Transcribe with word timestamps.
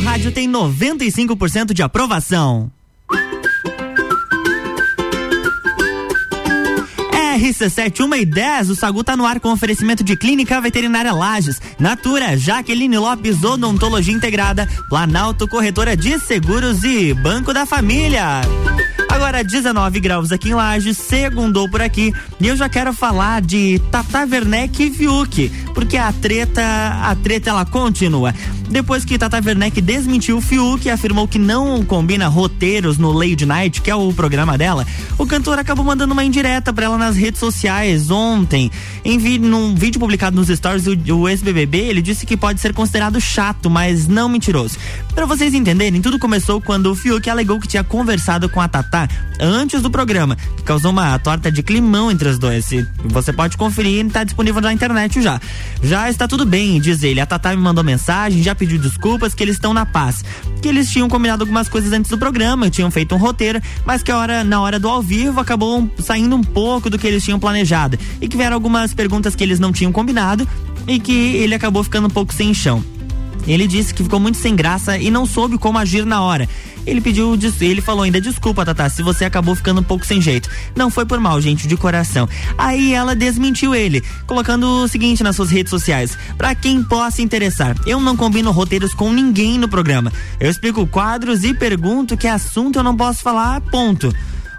rádio 0.00 0.32
tem 0.32 0.50
95% 0.50 1.72
de 1.72 1.82
aprovação. 1.82 2.70
RC7 7.40 8.00
1 8.00 8.14
e 8.16 8.24
10, 8.24 8.70
o 8.70 8.74
Sagu 8.74 9.04
tá 9.04 9.16
no 9.16 9.24
ar 9.24 9.40
com 9.40 9.52
oferecimento 9.52 10.02
de 10.04 10.16
Clínica 10.16 10.60
Veterinária 10.60 11.12
Lages, 11.12 11.60
Natura, 11.78 12.36
Jaqueline 12.36 12.98
Lopes 12.98 13.42
Odontologia 13.42 14.12
Integrada, 14.12 14.68
Planalto 14.88 15.48
Corretora 15.48 15.96
de 15.96 16.18
Seguros 16.18 16.82
e 16.82 17.14
Banco 17.14 17.54
da 17.54 17.64
Família. 17.64 18.42
Agora 19.10 19.42
19 19.42 19.98
graus 19.98 20.30
aqui 20.30 20.50
em 20.50 20.54
Lages, 20.54 20.96
segundou 20.96 21.68
por 21.68 21.82
aqui, 21.82 22.14
e 22.40 22.46
eu 22.46 22.56
já 22.56 22.68
quero 22.68 22.92
falar 22.92 23.42
de 23.42 23.80
Tata 23.90 24.20
Werneck 24.20 24.84
e 24.84 24.90
Fiuk, 24.92 25.48
porque 25.74 25.96
a 25.96 26.12
treta, 26.12 26.62
a 27.02 27.14
treta 27.16 27.50
ela 27.50 27.64
continua. 27.64 28.32
Depois 28.68 29.04
que 29.04 29.18
Tata 29.18 29.42
Werneck 29.44 29.80
desmentiu 29.80 30.36
o 30.36 30.40
Fiuk 30.40 30.86
e 30.86 30.90
afirmou 30.90 31.26
que 31.26 31.40
não 31.40 31.84
combina 31.84 32.28
roteiros 32.28 32.98
no 32.98 33.10
Lady 33.10 33.44
Night, 33.44 33.82
que 33.82 33.90
é 33.90 33.96
o 33.96 34.12
programa 34.12 34.56
dela, 34.56 34.86
o 35.18 35.26
cantor 35.26 35.58
acabou 35.58 35.84
mandando 35.84 36.12
uma 36.12 36.24
indireta 36.24 36.72
para 36.72 36.84
ela 36.84 36.96
nas 36.96 37.16
redes 37.16 37.40
sociais 37.40 38.12
ontem. 38.12 38.70
Em 39.04 39.18
num 39.40 39.74
vídeo 39.74 39.98
publicado 39.98 40.36
nos 40.36 40.48
stories, 40.48 40.86
o, 40.86 41.14
o 41.16 41.28
ex-BBB, 41.28 41.78
ele 41.78 42.00
disse 42.00 42.24
que 42.24 42.36
pode 42.36 42.60
ser 42.60 42.72
considerado 42.72 43.20
chato, 43.20 43.68
mas 43.68 44.06
não 44.06 44.28
mentiroso. 44.28 44.78
Para 45.16 45.26
vocês 45.26 45.52
entenderem, 45.52 46.00
tudo 46.00 46.16
começou 46.16 46.60
quando 46.60 46.92
o 46.92 46.94
Fiuk 46.94 47.28
alegou 47.28 47.58
que 47.58 47.66
tinha 47.66 47.82
conversado 47.82 48.48
com 48.48 48.60
a 48.60 48.68
Tata 48.68 48.99
antes 49.40 49.82
do 49.82 49.90
programa, 49.90 50.36
causou 50.64 50.90
uma 50.90 51.18
torta 51.18 51.50
de 51.50 51.62
climão 51.62 52.10
entre 52.10 52.28
os 52.28 52.38
dois. 52.38 52.70
Você 53.04 53.32
pode 53.32 53.56
conferir, 53.56 54.06
está 54.06 54.24
disponível 54.24 54.60
na 54.60 54.72
internet 54.72 55.20
já. 55.22 55.40
Já 55.82 56.10
está 56.10 56.26
tudo 56.26 56.44
bem, 56.44 56.80
diz 56.80 57.02
ele. 57.02 57.20
A 57.20 57.26
Tata 57.26 57.50
me 57.50 57.56
mandou 57.56 57.84
mensagem, 57.84 58.42
já 58.42 58.54
pediu 58.54 58.78
desculpas, 58.78 59.34
que 59.34 59.42
eles 59.42 59.56
estão 59.56 59.72
na 59.72 59.86
paz. 59.86 60.24
Que 60.62 60.68
eles 60.68 60.90
tinham 60.90 61.08
combinado 61.08 61.42
algumas 61.42 61.68
coisas 61.68 61.92
antes 61.92 62.10
do 62.10 62.18
programa, 62.18 62.70
tinham 62.70 62.90
feito 62.90 63.14
um 63.14 63.18
roteiro, 63.18 63.60
mas 63.84 64.02
que 64.02 64.10
a 64.10 64.18
hora, 64.18 64.44
na 64.44 64.60
hora 64.60 64.78
do 64.78 64.88
ao 64.88 65.02
vivo 65.02 65.40
acabou 65.40 65.90
saindo 65.98 66.36
um 66.36 66.42
pouco 66.42 66.90
do 66.90 66.98
que 66.98 67.06
eles 67.06 67.24
tinham 67.24 67.38
planejado. 67.38 67.98
E 68.20 68.28
que 68.28 68.36
vieram 68.36 68.54
algumas 68.54 68.92
perguntas 68.92 69.34
que 69.34 69.42
eles 69.42 69.58
não 69.58 69.72
tinham 69.72 69.92
combinado 69.92 70.46
e 70.86 70.98
que 70.98 71.12
ele 71.12 71.54
acabou 71.54 71.82
ficando 71.82 72.06
um 72.06 72.10
pouco 72.10 72.34
sem 72.34 72.52
chão. 72.52 72.84
Ele 73.46 73.66
disse 73.66 73.94
que 73.94 74.02
ficou 74.02 74.20
muito 74.20 74.38
sem 74.38 74.54
graça 74.54 74.98
e 74.98 75.10
não 75.10 75.24
soube 75.24 75.58
como 75.58 75.78
agir 75.78 76.04
na 76.04 76.22
hora. 76.22 76.48
Ele 76.86 77.00
pediu, 77.00 77.38
ele 77.60 77.80
falou 77.80 78.02
ainda, 78.02 78.20
desculpa, 78.20 78.64
Tata, 78.64 78.88
se 78.88 79.02
você 79.02 79.24
acabou 79.24 79.54
ficando 79.54 79.80
um 79.80 79.84
pouco 79.84 80.06
sem 80.06 80.20
jeito. 80.20 80.48
Não 80.74 80.90
foi 80.90 81.04
por 81.04 81.20
mal, 81.20 81.40
gente, 81.40 81.68
de 81.68 81.76
coração. 81.76 82.28
Aí 82.56 82.92
ela 82.94 83.14
desmentiu 83.14 83.74
ele, 83.74 84.02
colocando 84.26 84.64
o 84.64 84.88
seguinte 84.88 85.22
nas 85.22 85.36
suas 85.36 85.50
redes 85.50 85.70
sociais: 85.70 86.16
para 86.36 86.54
quem 86.54 86.82
possa 86.82 87.22
interessar, 87.22 87.76
eu 87.86 88.00
não 88.00 88.16
combino 88.16 88.50
roteiros 88.50 88.94
com 88.94 89.12
ninguém 89.12 89.58
no 89.58 89.68
programa. 89.68 90.12
Eu 90.38 90.50
explico 90.50 90.86
quadros 90.86 91.44
e 91.44 91.54
pergunto 91.54 92.16
que 92.16 92.26
assunto 92.26 92.78
eu 92.78 92.82
não 92.82 92.96
posso 92.96 93.22
falar, 93.22 93.60
ponto. 93.60 94.12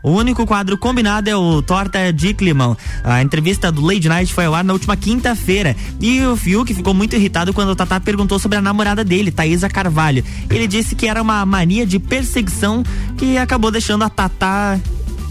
O 0.04 0.12
único 0.12 0.46
quadro 0.46 0.78
combinado 0.78 1.30
é 1.30 1.36
o 1.36 1.62
Torta 1.62 2.12
de 2.12 2.34
Climão. 2.34 2.76
A 3.04 3.22
entrevista 3.22 3.72
do 3.72 3.82
Lady 3.86 4.10
Night 4.10 4.34
foi 4.34 4.46
ao 4.46 4.56
ar 4.56 4.64
na 4.64 4.74
última 4.74 4.98
quinta-feira. 4.98 5.76
E 6.00 6.22
o 6.22 6.36
Fiuk 6.36 6.74
ficou 6.74 6.94
muito 6.94 7.16
irritado 7.16 7.54
quando 7.54 7.70
o 7.70 7.76
Tatá 7.76 8.00
perguntou 8.00 8.40
sobre 8.40 8.58
a 8.58 8.62
namorada 8.62 9.04
dele, 9.04 9.32
Thaisa 9.32 9.70
Carvalho. 9.70 10.24
Ele 10.50 10.68
disse 10.68 10.96
que 10.96 11.08
era 11.08 11.22
uma 11.22 11.46
mania 11.46 11.86
de 11.86 12.00
perseguição 12.00 12.84
que 13.18 13.38
acabou 13.38 13.70
deixando 13.70 14.04
a 14.04 14.10
Tatá 14.10 14.80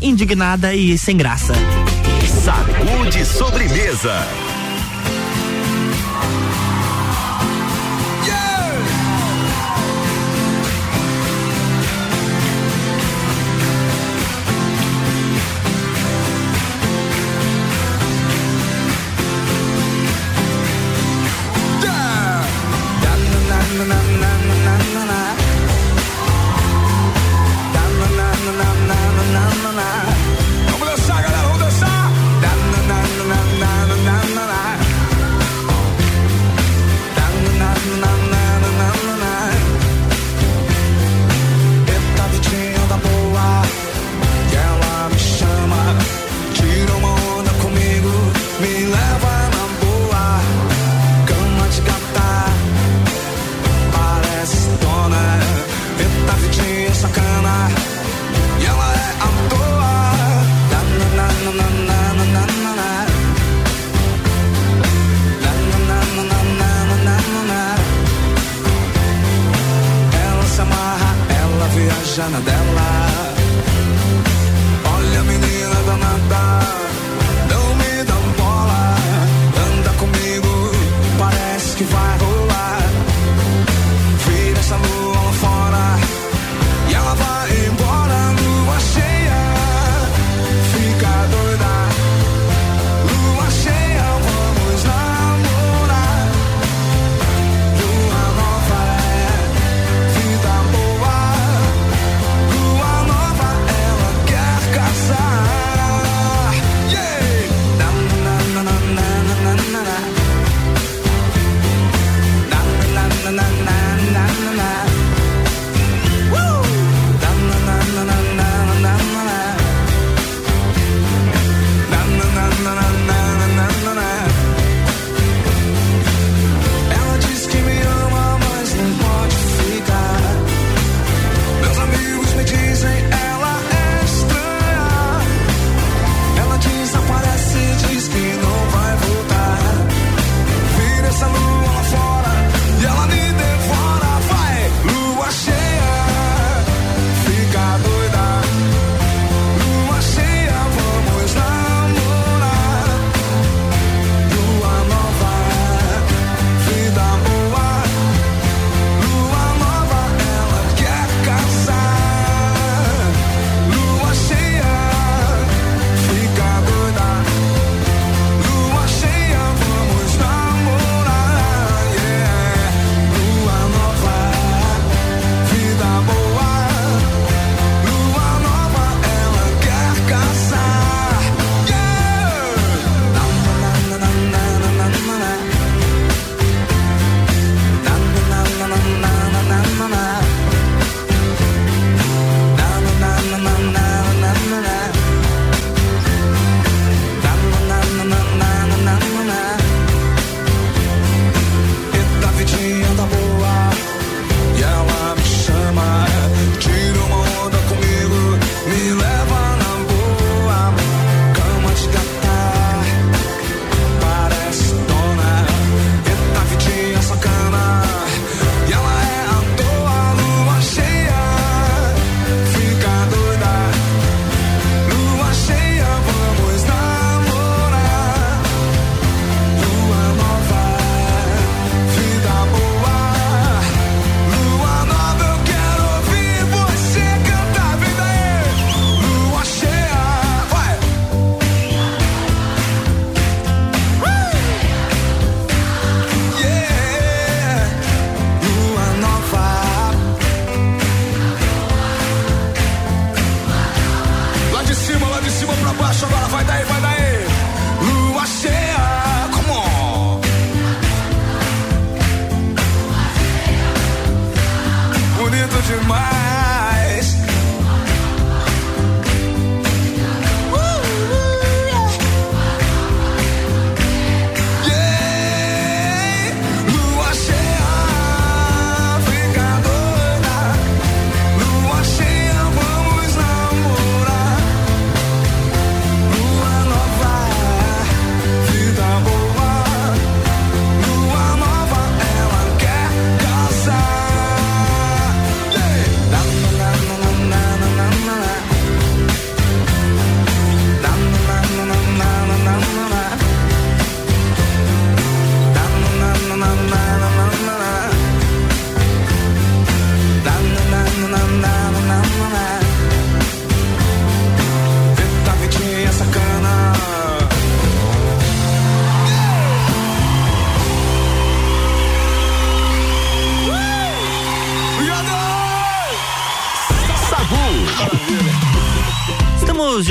indignada 0.00 0.74
e 0.74 0.96
sem 0.96 1.16
graça. 1.16 1.54
Sacude 2.44 3.24
sobremesa. 3.24 4.26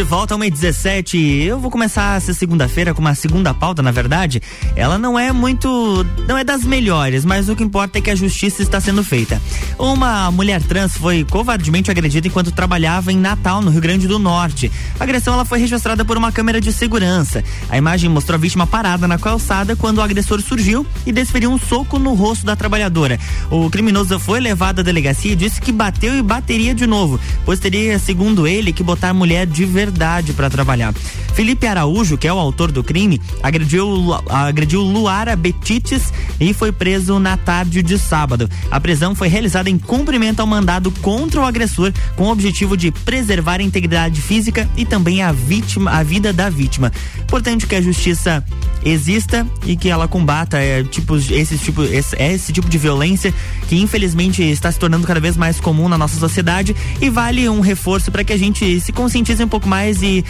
Volta 0.09 0.33
ao 0.33 0.39
meio 0.39 0.51
17. 0.51 1.43
Eu 1.43 1.59
vou 1.59 1.69
começar 1.69 2.17
essa 2.17 2.33
segunda-feira 2.33 2.95
com 2.95 2.99
uma 2.99 3.13
segunda 3.13 3.53
pauta, 3.53 3.83
na 3.83 3.91
verdade. 3.91 4.41
Ela 4.79 4.97
não 4.97 5.19
é 5.19 5.33
muito. 5.33 6.05
não 6.25 6.37
é 6.37 6.43
das 6.45 6.63
melhores, 6.63 7.25
mas 7.25 7.49
o 7.49 7.55
que 7.55 7.61
importa 7.61 7.97
é 7.97 8.01
que 8.01 8.09
a 8.09 8.15
justiça 8.15 8.61
está 8.61 8.79
sendo 8.79 9.03
feita. 9.03 9.41
Uma 9.77 10.31
mulher 10.31 10.63
trans 10.63 10.95
foi 10.95 11.25
covardemente 11.25 11.91
agredida 11.91 12.29
enquanto 12.29 12.49
trabalhava 12.49 13.11
em 13.11 13.17
Natal, 13.17 13.61
no 13.61 13.71
Rio 13.71 13.81
Grande 13.81 14.07
do 14.07 14.17
Norte. 14.17 14.71
A 14.97 15.03
agressão 15.03 15.33
ela 15.33 15.43
foi 15.43 15.59
registrada 15.59 16.05
por 16.05 16.17
uma 16.17 16.31
câmera 16.31 16.61
de 16.61 16.71
segurança. 16.71 17.43
A 17.69 17.77
imagem 17.77 18.09
mostrou 18.09 18.35
a 18.35 18.39
vítima 18.39 18.65
parada 18.65 19.05
na 19.05 19.17
calçada 19.17 19.75
quando 19.75 19.97
o 19.97 20.01
agressor 20.01 20.39
surgiu 20.41 20.85
e 21.05 21.11
desferiu 21.11 21.51
um 21.51 21.59
soco 21.59 21.99
no 21.99 22.13
rosto 22.13 22.45
da 22.45 22.55
trabalhadora. 22.55 23.19
O 23.51 23.69
criminoso 23.69 24.17
foi 24.17 24.39
levado 24.39 24.79
à 24.79 24.81
delegacia 24.81 25.33
e 25.33 25.35
disse 25.35 25.59
que 25.59 25.73
bateu 25.73 26.17
e 26.17 26.21
bateria 26.21 26.73
de 26.73 26.87
novo, 26.87 27.19
pois 27.43 27.59
teria, 27.59 27.99
segundo 27.99 28.47
ele, 28.47 28.71
que 28.71 28.81
botar 28.81 29.13
mulher 29.13 29.45
de 29.45 29.65
verdade 29.65 30.31
para 30.31 30.49
trabalhar. 30.49 30.93
Felipe 31.33 31.67
Araújo, 31.67 32.17
que 32.17 32.27
é 32.27 32.33
o 32.33 32.39
autor 32.39 32.71
do 32.71 32.81
crime, 32.81 33.21
agrediu, 33.43 34.13
agrediu 34.29 34.68
Luara 34.77 35.35
Betites 35.35 36.13
e 36.39 36.53
foi 36.53 36.71
preso 36.71 37.19
na 37.19 37.37
tarde 37.37 37.81
de 37.81 37.97
sábado. 37.97 38.49
A 38.69 38.79
prisão 38.79 39.15
foi 39.15 39.27
realizada 39.27 39.69
em 39.69 39.77
cumprimento 39.77 40.39
ao 40.39 40.47
mandado 40.47 40.91
contra 40.91 41.41
o 41.41 41.45
agressor, 41.45 41.91
com 42.15 42.25
o 42.25 42.31
objetivo 42.31 42.77
de 42.77 42.91
preservar 42.91 43.59
a 43.59 43.63
integridade 43.63 44.21
física 44.21 44.69
e 44.75 44.85
também 44.85 45.21
a 45.21 45.31
vítima, 45.31 45.91
a 45.91 46.03
vida 46.03 46.31
da 46.31 46.49
vítima. 46.49 46.91
Importante 47.19 47.67
que 47.67 47.75
a 47.75 47.81
justiça 47.81 48.43
exista 48.83 49.45
e 49.65 49.75
que 49.75 49.89
ela 49.89 50.07
combata 50.07 50.57
é, 50.57 50.83
tipos, 50.83 51.29
esse, 51.29 51.57
tipo, 51.57 51.83
esse, 51.83 52.15
é 52.15 52.33
esse 52.33 52.51
tipo 52.53 52.69
de 52.69 52.77
violência 52.77 53.33
que 53.67 53.75
infelizmente 53.75 54.41
está 54.41 54.71
se 54.71 54.79
tornando 54.79 55.05
cada 55.05 55.19
vez 55.19 55.35
mais 55.35 55.59
comum 55.59 55.89
na 55.89 55.97
nossa 55.97 56.19
sociedade 56.19 56.75
e 57.01 57.09
vale 57.09 57.47
um 57.49 57.59
reforço 57.59 58.11
para 58.11 58.23
que 58.23 58.33
a 58.33 58.37
gente 58.37 58.79
se 58.79 58.91
conscientize 58.91 59.43
um 59.43 59.47
pouco 59.47 59.67
mais 59.67 60.01
e 60.01 60.23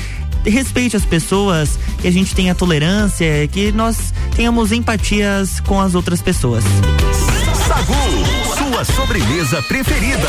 respeite 0.46 0.96
as 0.96 1.06
pessoas, 1.06 1.78
que 2.02 2.08
a 2.08 2.12
gente 2.12 2.34
tenha 2.36 2.56
tolerância, 2.56 3.48
que 3.48 3.72
nós 3.72 4.14
tenhamos 4.36 4.72
empatias 4.72 5.60
com 5.60 5.80
as 5.80 5.96
outras 5.96 6.22
pessoas. 6.22 6.64
Sagu, 7.68 7.94
sua 8.58 8.86
sobremesa 8.86 9.62
preferida. 9.64 10.28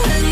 Mesmo, 0.00 0.31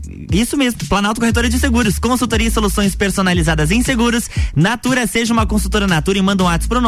isso 0.31 0.57
mesmo, 0.57 0.79
Planalto 0.87 1.19
Corretora 1.19 1.49
de 1.49 1.59
Seguros, 1.59 1.99
consultoria 1.99 2.47
e 2.47 2.51
soluções 2.51 2.95
personalizadas 2.95 3.71
em 3.71 3.83
seguros, 3.83 4.29
na 4.55 4.71
Natura, 4.71 5.05
seja 5.05 5.33
uma 5.33 5.45
consultora 5.45 5.85
Natura 5.85 6.17
e 6.17 6.21
manda 6.21 6.43
um 6.43 6.45
WhatsApp 6.45 6.69
pro 6.69 6.79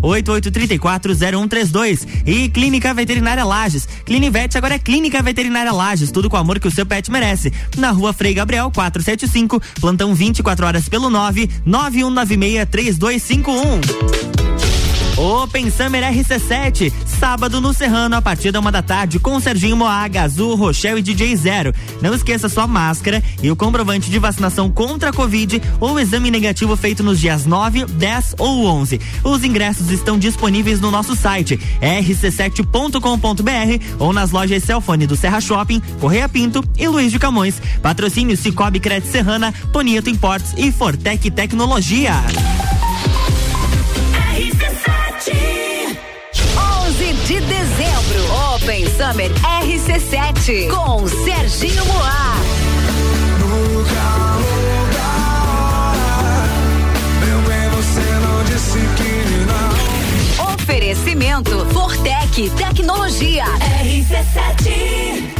988340132. 0.00 2.06
E 2.26 2.50
Clínica 2.50 2.92
Veterinária 2.92 3.42
Lages. 3.44 3.88
Clinivete 4.04 4.58
agora 4.58 4.74
é 4.74 4.78
Clínica 4.78 5.22
Veterinária 5.22 5.72
Lages, 5.72 6.10
tudo 6.10 6.28
com 6.28 6.36
o 6.36 6.40
amor 6.40 6.60
que 6.60 6.68
o 6.68 6.70
seu 6.70 6.84
pet 6.84 7.10
merece. 7.10 7.50
Na 7.78 7.90
rua 7.90 8.12
Frei 8.12 8.34
Gabriel 8.34 8.70
475, 8.70 9.58
plantão 9.80 10.14
24 10.14 10.66
horas 10.66 10.86
pelo 10.86 11.08
9 11.08 11.48
9196 11.64 12.68
3251. 12.68 14.49
Open 15.20 15.70
Summer 15.70 16.02
RC7, 16.02 16.90
sábado 17.04 17.60
no 17.60 17.74
Serrano, 17.74 18.16
a 18.16 18.22
partir 18.22 18.50
da 18.50 18.58
uma 18.58 18.72
da 18.72 18.80
tarde, 18.80 19.18
com 19.18 19.38
Serginho 19.38 19.76
Moaga, 19.76 20.22
Azul, 20.22 20.54
Rochelle 20.54 21.00
e 21.00 21.02
DJ 21.02 21.36
Zero. 21.36 21.74
Não 22.00 22.14
esqueça 22.14 22.48
sua 22.48 22.66
máscara 22.66 23.22
e 23.42 23.50
o 23.50 23.54
comprovante 23.54 24.10
de 24.10 24.18
vacinação 24.18 24.70
contra 24.70 25.10
a 25.10 25.12
Covid 25.12 25.60
ou 25.78 26.00
exame 26.00 26.30
negativo 26.30 26.74
feito 26.74 27.02
nos 27.02 27.20
dias 27.20 27.44
9, 27.44 27.84
10 27.84 28.36
ou 28.38 28.64
11. 28.64 28.98
Os 29.22 29.44
ingressos 29.44 29.90
estão 29.90 30.18
disponíveis 30.18 30.80
no 30.80 30.90
nosso 30.90 31.14
site 31.14 31.60
rc7.com.br 31.82 33.84
ou 33.98 34.14
nas 34.14 34.30
lojas 34.30 34.64
Celfone 34.64 35.06
do 35.06 35.16
Serra 35.16 35.42
Shopping, 35.42 35.82
Correia 36.00 36.30
Pinto 36.30 36.64
e 36.78 36.88
Luiz 36.88 37.12
de 37.12 37.18
Camões. 37.18 37.60
Patrocínio 37.82 38.38
Cicobi 38.38 38.80
Crédito 38.80 39.12
Serrana, 39.12 39.52
Tonieto 39.70 40.08
Imports 40.08 40.54
e 40.56 40.72
Fortec 40.72 41.30
Tecnologia. 41.30 42.14
De 47.30 47.38
dezembro, 47.42 48.54
Open 48.56 48.84
Summer 48.86 49.30
RC7 49.62 50.68
com 50.68 51.06
Serginho 51.06 51.86
Moá. 51.86 52.34
Meu 57.24 57.40
bem, 57.42 57.68
você 57.70 58.00
não 58.00 58.42
disse 58.42 58.80
que 58.96 59.12
não. 59.46 60.54
Oferecimento 60.54 61.64
Fortec 61.66 62.50
Tecnologia. 62.50 63.44
RC7. 63.84 65.39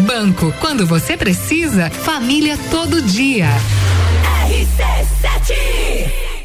Banco, 0.00 0.52
quando 0.60 0.86
você 0.86 1.16
precisa, 1.16 1.90
família 1.90 2.58
todo 2.70 3.02
dia. 3.02 3.48
RC7. 4.48 6.39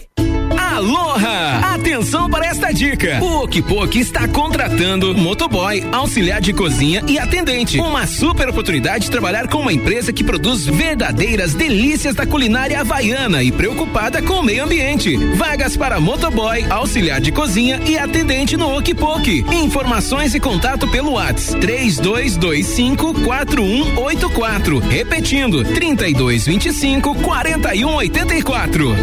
Aloha! 0.65 1.75
Atenção 1.75 2.27
para 2.27 2.47
esta 2.47 2.73
dica. 2.73 3.19
O 3.21 3.43
Okipok 3.43 3.99
está 3.99 4.27
contratando 4.27 5.15
motoboy, 5.15 5.85
auxiliar 5.91 6.41
de 6.41 6.53
cozinha 6.53 7.03
e 7.07 7.19
atendente. 7.19 7.79
Uma 7.79 8.07
super 8.07 8.49
oportunidade 8.49 9.05
de 9.05 9.11
trabalhar 9.11 9.47
com 9.47 9.59
uma 9.59 9.71
empresa 9.71 10.11
que 10.11 10.23
produz 10.23 10.65
verdadeiras 10.65 11.53
delícias 11.53 12.15
da 12.15 12.25
culinária 12.25 12.81
havaiana 12.81 13.43
e 13.43 13.51
preocupada 13.51 14.23
com 14.23 14.39
o 14.39 14.43
meio 14.43 14.63
ambiente. 14.63 15.15
Vagas 15.35 15.77
para 15.77 15.99
motoboy, 15.99 16.65
auxiliar 16.69 17.21
de 17.21 17.31
cozinha 17.31 17.79
e 17.85 17.97
atendente 17.97 18.57
no 18.57 18.75
Okipok. 18.75 19.45
Informações 19.51 20.33
e 20.33 20.39
contato 20.39 20.87
pelo 20.87 21.11
WhatsApp 21.13 21.61
3225 21.61 23.13
4184. 23.21 24.79
Repetindo, 24.79 25.63
3225 25.63 27.15
4184. 27.15 28.95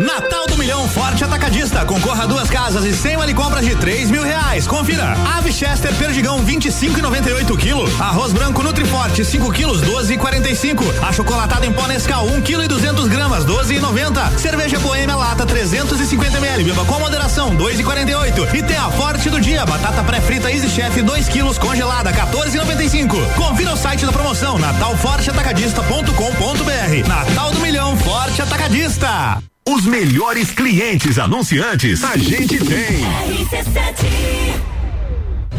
Natal 0.00 0.46
do 0.46 0.56
Milhão 0.56 0.88
Forte 0.88 1.22
Atacadista. 1.22 1.84
Concorra 1.84 2.24
a 2.24 2.26
duas 2.26 2.48
casas 2.48 2.86
e 2.86 2.94
cem 2.94 3.18
vale 3.18 3.34
compras 3.34 3.66
de 3.66 3.76
três 3.76 4.10
mil 4.10 4.22
reais. 4.22 4.66
Confira. 4.66 5.14
Ave 5.36 5.52
Chester 5.52 5.94
Perdigão 5.94 6.42
25,98 6.42 7.58
kg. 7.58 7.84
Arroz 8.00 8.32
branco 8.32 8.62
Nutriforte 8.62 9.22
5 9.22 9.52
quilos 9.52 9.82
12,45. 9.82 10.82
Achocolatado 11.02 11.66
em 11.66 11.72
pó 11.72 11.86
Nescau 11.86 12.26
1 12.28 12.40
kg 12.40 12.64
e 12.64 12.68
200 12.68 13.08
gramas 13.08 13.44
12,90. 13.44 14.38
Cerveja 14.38 14.78
Boêmia 14.78 15.16
Lata 15.16 15.44
350 15.44 16.38
ml. 16.38 16.64
Beba 16.64 16.86
com 16.86 16.98
moderação 16.98 17.54
2,48. 17.56 18.54
E 18.54 18.62
tem 18.62 18.78
a 18.78 18.90
Forte 18.90 19.28
do 19.28 19.38
Dia. 19.38 19.66
Batata 19.66 20.02
pré-frita 20.02 20.50
Easy 20.50 20.70
Chef 20.70 21.02
2 21.02 21.28
quilos 21.28 21.58
congelada 21.58 22.10
14,95. 22.10 23.34
Confira 23.34 23.74
o 23.74 23.76
site 23.76 24.06
da 24.06 24.12
promoção 24.12 24.58
natalforteatacadista.com.br. 24.58 27.06
Natal 27.06 27.52
do 27.52 27.60
Milhão 27.60 27.94
Forte 27.98 28.40
Atacadista. 28.40 29.42
Os 29.72 29.86
melhores 29.86 30.50
clientes 30.50 31.16
anunciantes 31.16 32.02
a 32.02 32.16
gente 32.16 32.58
tem. 32.58 33.04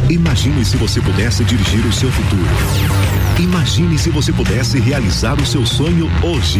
Imagine 0.09 0.65
se 0.65 0.75
você 0.75 0.99
pudesse 0.99 1.45
dirigir 1.45 1.85
o 1.85 1.93
seu 1.93 2.11
futuro. 2.11 2.45
Imagine 3.39 3.97
se 3.97 4.09
você 4.09 4.33
pudesse 4.33 4.81
realizar 4.81 5.39
o 5.39 5.45
seu 5.45 5.65
sonho 5.65 6.11
hoje. 6.21 6.59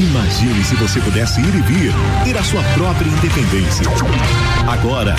Imagine 0.00 0.64
se 0.64 0.74
você 0.74 1.00
pudesse 1.00 1.40
ir 1.40 1.54
e 1.54 1.62
vir, 1.62 1.92
ter 2.24 2.36
a 2.36 2.42
sua 2.42 2.62
própria 2.74 3.08
independência. 3.08 3.86
Agora, 4.66 5.14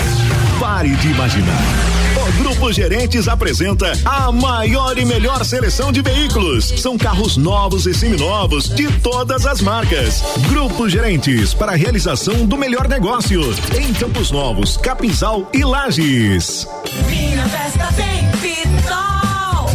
pare 0.60 0.90
de 0.90 1.08
imaginar. 1.08 2.03
Grupo 2.32 2.72
Gerentes 2.72 3.28
apresenta 3.28 3.92
a 4.04 4.32
maior 4.32 4.96
e 4.96 5.04
melhor 5.04 5.44
seleção 5.44 5.92
de 5.92 6.00
veículos. 6.00 6.72
São 6.80 6.96
carros 6.96 7.36
novos 7.36 7.86
e 7.86 7.92
seminovos 7.92 8.68
de 8.68 8.90
todas 9.00 9.44
as 9.46 9.60
marcas. 9.60 10.22
Grupo 10.48 10.88
Gerentes 10.88 11.52
para 11.52 11.72
a 11.72 11.76
realização 11.76 12.46
do 12.46 12.56
melhor 12.56 12.88
negócio 12.88 13.42
em 13.78 13.92
Campos 13.92 14.30
Novos, 14.30 14.76
Capinzal 14.78 15.48
e 15.52 15.62
Lages. 15.64 16.66
Minha 17.08 17.46
festa 17.48 17.88
tem 17.94 18.30
Pitol. 18.40 19.13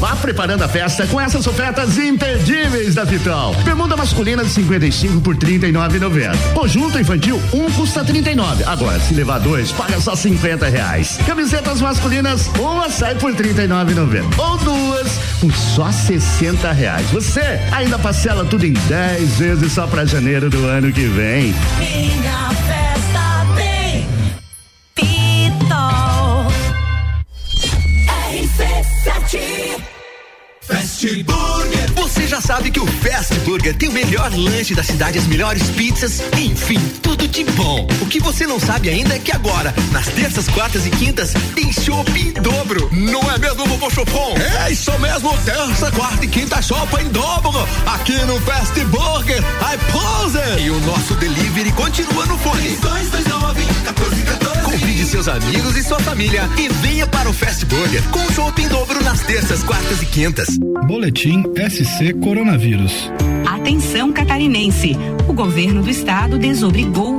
Vá 0.09 0.15
preparando 0.15 0.63
a 0.63 0.67
festa 0.67 1.05
com 1.05 1.21
essas 1.21 1.45
ofertas 1.45 1.95
imperdíveis 1.99 2.95
da 2.95 3.05
Pitol. 3.05 3.53
Bermuda 3.63 3.95
masculina 3.95 4.43
de 4.43 4.49
55 4.49 5.21
por 5.21 5.35
39,90. 5.37 6.35
Conjunto 6.55 6.99
infantil 6.99 7.39
um 7.53 7.69
custa 7.73 8.03
39. 8.03 8.63
Agora, 8.63 8.99
se 8.99 9.13
levar 9.13 9.37
dois, 9.37 9.71
paga 9.71 10.01
só 10.01 10.15
50 10.15 10.67
reais. 10.67 11.19
Camisetas 11.27 11.79
masculinas, 11.79 12.49
uma 12.57 12.89
sai 12.89 13.13
por 13.13 13.35
39,90. 13.35 14.39
Ou 14.39 14.57
duas 14.57 15.19
por 15.39 15.53
só 15.53 15.91
60 15.91 16.71
reais. 16.71 17.05
Você 17.11 17.59
ainda 17.71 17.99
parcela 17.99 18.43
tudo 18.43 18.65
em 18.65 18.73
10 18.73 19.37
vezes 19.37 19.73
só 19.73 19.85
para 19.85 20.05
janeiro 20.05 20.49
do 20.49 20.65
ano 20.65 20.91
que 20.91 21.05
vem. 21.05 21.53
Minha 21.77 22.49
festa 22.65 23.45
tem 23.55 24.07
Pitol. 24.95 26.47
RC7. 28.31 29.99
Fast 30.69 31.23
Burger. 31.23 31.91
Você 31.95 32.27
já 32.27 32.39
sabe 32.39 32.69
que 32.69 32.79
o 32.79 32.85
Fast 32.85 33.33
Burger 33.39 33.75
tem 33.75 33.89
o 33.89 33.91
melhor 33.91 34.31
lanche 34.35 34.75
da 34.75 34.83
cidade, 34.83 35.17
as 35.17 35.25
melhores 35.25 35.63
pizzas, 35.71 36.21
enfim, 36.38 36.79
tudo 37.01 37.27
de 37.27 37.43
bom. 37.43 37.88
O 37.99 38.05
que 38.05 38.19
você 38.19 38.45
não 38.45 38.59
sabe 38.59 38.88
ainda 38.88 39.15
é 39.15 39.19
que 39.19 39.31
agora, 39.31 39.73
nas 39.91 40.05
terças, 40.09 40.47
quartas 40.47 40.85
e 40.85 40.91
quintas, 40.91 41.33
tem 41.55 41.73
chopp 41.73 42.11
em 42.11 42.33
dobro. 42.33 42.88
Não 42.91 43.21
é 43.31 43.39
mesmo, 43.39 43.65
vovô 43.65 43.89
Chopon? 43.89 44.35
É 44.63 44.71
isso 44.71 44.91
mesmo, 44.99 45.35
terça, 45.43 45.91
quarta 45.91 46.23
e 46.23 46.27
quinta 46.27 46.61
chopp 46.61 47.01
em 47.01 47.09
dobro. 47.09 47.67
Aqui 47.88 48.13
no 48.25 48.39
Fast 48.41 48.79
Burger, 48.85 49.39
I 49.39 49.91
pose. 49.91 50.63
E 50.63 50.69
o 50.69 50.79
nosso 50.81 51.15
delivery 51.15 51.71
continua 51.71 52.27
no 52.27 52.38
fone. 52.38 52.77
229 52.77 53.59
1414. 53.59 54.49
Convide 54.71 55.03
seus 55.03 55.27
amigos 55.27 55.75
e 55.75 55.83
sua 55.83 56.00
família 56.00 56.48
e 56.55 56.70
venha 56.70 57.07
para 57.07 57.27
o 57.27 57.33
Fast 57.33 57.65
Burger 57.65 58.03
com 58.09 58.20
chopp 58.31 58.61
em 58.61 58.67
dobro 58.67 59.03
nas 59.03 59.20
terças, 59.22 59.63
quartas 59.63 60.00
e 60.03 60.05
quintas. 60.05 60.59
Boletim 60.85 61.44
SC 61.57 62.13
Coronavírus. 62.22 63.11
Atenção 63.48 64.13
catarinense. 64.13 64.96
o 65.27 65.33
governo 65.33 65.81
do 65.81 65.89
estado 65.89 66.37
desobrigou 66.37 67.15
o 67.15 67.19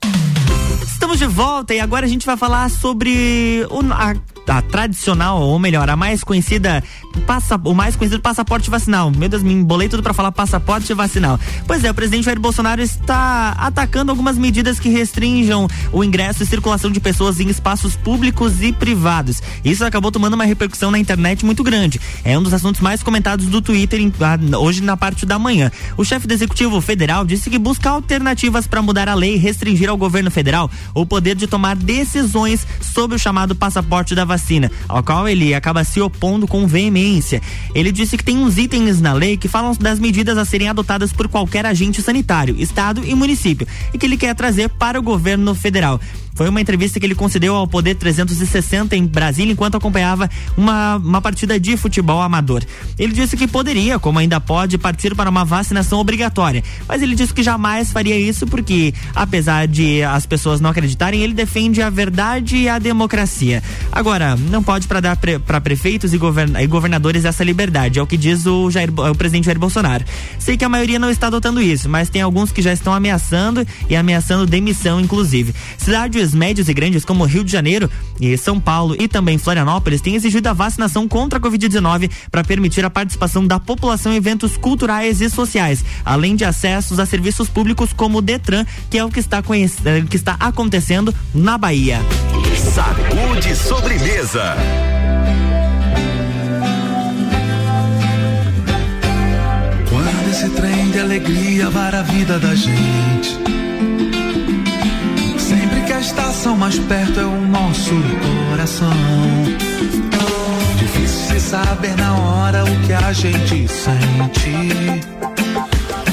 Estamos 1.08 1.20
de 1.20 1.36
volta 1.36 1.74
e 1.74 1.80
agora 1.80 2.06
a 2.06 2.10
gente 2.10 2.26
vai 2.26 2.36
falar 2.36 2.70
sobre 2.70 3.66
o, 3.70 3.80
a, 3.94 4.14
a 4.54 4.62
tradicional, 4.62 5.42
ou 5.42 5.58
melhor, 5.58 5.90
a 5.90 5.96
mais 5.96 6.22
conhecida, 6.22 6.84
passa, 7.26 7.56
o 7.64 7.74
mais 7.74 7.96
conhecido 7.96 8.22
passaporte 8.22 8.70
vacinal. 8.70 9.10
Meu 9.10 9.30
Deus, 9.30 9.42
me 9.42 9.54
embolei 9.54 9.88
tudo 9.88 10.04
para 10.04 10.14
falar 10.14 10.34
passaporte 10.34 10.94
vacinal. 10.94 11.40
Pois 11.66 11.82
é, 11.86 11.92
o 11.92 11.94
presidente 11.94 12.26
Jair 12.26 12.38
Bolsonaro 12.38 12.82
está 12.82 13.52
atacando 13.58 14.12
algumas 14.12 14.38
medidas 14.38 14.82
que 14.82 14.90
restringam 14.90 15.66
o 15.94 16.04
ingresso 16.04 16.44
e 16.44 16.46
circulação 16.46 16.92
de 16.92 17.00
pessoas 17.00 17.40
em 17.40 17.48
espaços 17.48 17.96
públicos 17.96 18.62
e 18.62 18.74
privados. 18.74 19.42
Isso 19.64 19.86
acabou 19.86 20.12
tomando 20.12 20.34
uma 20.34 20.44
repercussão 20.44 20.92
na 20.92 21.00
internet 21.00 21.46
muito 21.46 21.64
grande. 21.64 22.02
É 22.22 22.38
um 22.38 22.44
dos 22.44 22.54
assuntos 22.54 22.82
mais 22.82 23.02
comentados 23.02 23.46
do 23.46 23.62
Twitter 23.62 24.02
em, 24.02 24.12
a, 24.20 24.58
hoje 24.60 24.84
na 24.84 24.98
parte 24.98 25.26
da 25.26 25.40
manhã. 25.40 25.72
O 25.96 26.04
chefe 26.04 26.28
do 26.28 26.34
executivo 26.34 26.82
federal 26.82 27.24
disse 27.24 27.50
que 27.50 27.58
busca 27.58 27.92
alternativas 27.92 28.68
para 28.68 28.82
mudar 28.82 29.08
a 29.08 29.14
lei 29.14 29.36
e 29.36 29.38
restringir 29.38 29.90
ao 29.90 29.96
governo 29.96 30.30
federal 30.30 30.70
o 31.02 31.06
poder 31.06 31.36
de 31.36 31.48
tomar 31.48 31.76
decisões 31.76 32.66
sobre 32.82 33.16
o 33.16 33.20
chamado 33.20 33.56
passaporte 33.56 34.16
da 34.16 34.26
vacina, 34.26 34.72
ao 34.88 35.04
qual 35.04 35.28
ele 35.28 35.54
acaba 35.54 35.84
se 35.84 36.02
opondo 36.02 36.48
com 36.48 36.68
veemência. 36.68 37.42
Ele 37.74 37.92
disse 37.92 38.18
que 38.18 38.24
tem 38.24 38.38
uns 38.38 38.58
itens 38.58 39.00
na 39.00 39.14
lei 39.14 39.38
que 39.38 39.48
falam 39.48 39.76
das 39.80 40.00
medidas 40.00 40.38
a 40.38 40.46
serem 40.46 40.70
adotadas 40.70 41.14
por 41.14 41.28
qualquer 41.28 41.66
agente 41.66 42.02
sanitário, 42.02 42.56
estado 42.60 43.04
e 43.06 43.14
município, 43.14 43.68
e 43.94 43.98
que 43.98 44.06
ele 44.06 44.18
quer 44.18 44.34
trazer 44.36 44.70
para 44.70 45.00
o 45.00 45.04
governo 45.04 45.54
federal. 45.54 46.00
Foi 46.38 46.48
uma 46.48 46.62
entrevista 46.62 47.00
que 47.00 47.06
ele 47.06 47.16
concedeu 47.16 47.56
ao 47.56 47.68
Poder 47.68 47.96
360 47.96 48.96
em 48.96 49.08
Brasília 49.08 49.52
enquanto 49.52 49.76
acompanhava 49.76 50.30
uma, 50.56 50.98
uma 50.98 51.20
partida 51.20 51.60
de 51.60 51.76
futebol 51.76 52.22
amador. 52.22 52.62
Ele 53.00 53.12
disse 53.12 53.36
que 53.36 53.48
poderia, 53.48 53.98
como 53.98 54.20
ainda 54.20 54.40
pode, 54.40 54.78
partir 54.78 55.16
para 55.16 55.32
uma 55.32 55.44
vacinação 55.44 55.98
obrigatória. 55.98 56.64
Mas 56.88 57.02
ele 57.02 57.16
disse 57.16 57.34
que 57.34 57.42
jamais 57.42 57.92
faria 57.92 58.16
isso 58.16 58.46
porque, 58.46 58.94
apesar 59.16 59.68
de 59.68 60.04
as 60.04 60.28
pessoas 60.28 60.62
não 60.62 60.70
acreditarem, 60.70 61.24
ele 61.24 61.34
defende 61.34 61.82
a 61.82 61.90
verdade 61.90 62.56
e 62.56 62.70
a 62.70 62.78
democracia. 62.78 63.64
Agora, 63.92 64.36
não 64.36 64.62
pode 64.62 64.88
para 64.88 65.00
dar 65.00 65.18
para 65.18 65.60
prefeitos 65.60 66.14
e, 66.14 66.20
governa, 66.20 66.62
e, 66.62 66.68
governadores 66.68 67.26
essa 67.26 67.44
liberdade, 67.44 67.98
é 67.98 68.02
o 68.02 68.06
que 68.06 68.16
diz 68.16 68.46
o, 68.46 68.70
Jair, 68.70 68.92
o 68.92 69.16
presidente 69.16 69.46
Jair 69.46 69.58
Bolsonaro. 69.58 70.06
Sei 70.38 70.56
que 70.56 70.64
a 70.64 70.70
maioria 70.70 71.00
não 71.00 71.10
está 71.10 71.28
adotando 71.28 71.60
isso, 71.60 71.90
mas 71.90 72.10
tem 72.10 72.22
alguns 72.22 72.52
que 72.52 72.62
já 72.62 72.72
estão 72.72 72.94
ameaçando 72.94 73.66
e 73.90 73.96
ameaçando 73.96 74.46
demissão, 74.46 75.02
inclusive. 75.02 75.56
Cidades 75.80 76.27
médios 76.34 76.70
e 76.70 76.74
grandes 76.74 77.06
como 77.06 77.26
Rio 77.26 77.44
de 77.44 77.52
Janeiro 77.52 77.90
e 78.20 78.38
São 78.38 78.60
Paulo 78.60 78.96
e 79.00 79.08
também 79.08 79.38
Florianópolis 79.38 80.02
têm 80.02 80.16
exigido 80.16 80.48
a 80.48 80.54
vacinação 80.54 81.08
contra 81.08 81.40
a 81.40 81.42
Covid-19 81.42 82.10
para 82.32 82.44
permitir 82.44 82.84
a 82.86 82.90
participação 82.90 83.46
da 83.46 83.60
população 83.60 84.14
em 84.14 84.18
eventos 84.18 84.58
culturais 84.58 85.22
e 85.22 85.30
sociais, 85.30 85.84
além 86.04 86.36
de 86.36 86.46
acessos 86.46 87.00
a 87.00 87.06
serviços 87.06 87.50
públicos 87.50 87.94
como 87.94 88.20
o 88.20 88.22
Detran, 88.22 88.66
que 88.90 88.98
é 88.98 89.04
o 89.04 89.10
que 89.10 89.20
está, 89.20 89.42
que 90.10 90.16
está 90.16 90.36
acontecendo 90.40 91.14
na 91.34 91.58
Bahia. 91.58 92.00
Sacude 92.74 93.56
sobremesa. 93.56 94.56
Quando 99.90 100.30
esse 100.30 100.50
trem 100.50 100.92
de 100.92 101.00
alegria 101.00 101.70
vara 101.70 102.00
a 102.00 102.04
vida 102.04 102.40
da 102.40 102.54
gente. 102.56 103.38
A 105.98 106.00
estação 106.00 106.56
mais 106.56 106.78
perto 106.78 107.20
é 107.20 107.26
o 107.26 107.42
nosso 107.42 107.90
coração. 108.50 108.94
Difícil 110.78 111.40
saber 111.40 111.98
na 111.98 112.16
hora 112.16 112.64
o 112.66 112.80
que 112.86 112.94
a 112.94 113.12
gente 113.12 113.68
sente. 113.68 115.02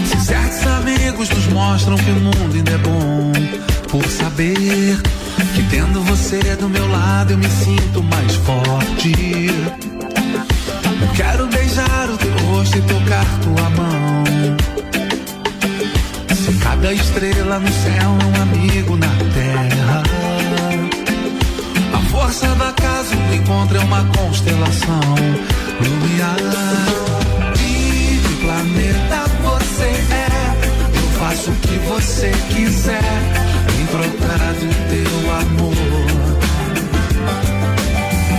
Se 0.06 0.24
certos 0.24 0.66
amigos 0.66 1.28
nos 1.28 1.46
mostram 1.48 1.96
que 1.96 2.10
o 2.10 2.14
mundo 2.14 2.54
ainda 2.54 2.70
é 2.70 2.78
bom, 2.78 3.32
por 3.90 4.06
saber 4.06 4.98
que 5.54 5.62
tendo 5.64 6.02
você 6.04 6.40
do 6.56 6.66
meu 6.70 6.90
lado 6.90 7.34
eu 7.34 7.38
me 7.38 7.50
sinto 7.50 8.02
mais 8.04 8.34
forte. 8.36 9.12
Eu 11.02 11.08
quero 11.14 11.46
beijar 11.48 12.08
o 12.08 12.16
teu 12.16 12.32
rosto 12.46 12.78
e 12.78 12.80
tocar 12.80 13.26
tua 13.42 13.68
mão. 13.68 13.93
Cada 16.74 16.92
estrela 16.92 17.60
no 17.60 17.68
céu 17.68 17.92
é 17.94 18.08
um 18.08 18.42
amigo 18.42 18.96
na 18.96 19.06
terra. 19.32 20.02
A 21.92 21.98
força 22.10 22.48
da 22.56 22.72
casa 22.72 23.14
do 23.14 23.34
encontro 23.34 23.76
é 23.76 23.80
uma 23.80 24.04
constelação. 24.06 25.14
Lumiar. 25.80 26.36
E 27.60 28.18
que 28.18 28.34
planeta 28.44 29.24
você 29.44 29.84
é? 29.84 30.28
Eu 30.98 31.08
faço 31.20 31.52
o 31.52 31.54
que 31.54 31.78
você 31.86 32.32
quiser. 32.52 33.04
Em 33.80 33.86
trocar 33.86 34.52
do 34.54 34.68
teu 34.90 35.32
amor. 35.32 35.76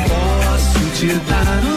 Posso 0.10 0.80
te 0.94 1.08
dar 1.08 1.72
o 1.72 1.75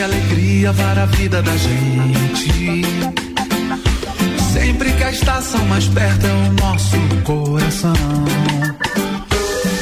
e 0.00 0.02
alegria 0.02 0.72
para 0.72 1.02
a 1.02 1.06
vida 1.06 1.42
da 1.42 1.54
gente. 1.56 2.82
Sempre 4.52 4.92
que 4.92 5.04
a 5.04 5.10
estação 5.10 5.62
mais 5.66 5.86
perto 5.88 6.26
é 6.26 6.32
o 6.32 6.52
nosso 6.52 6.96
coração. 7.22 7.92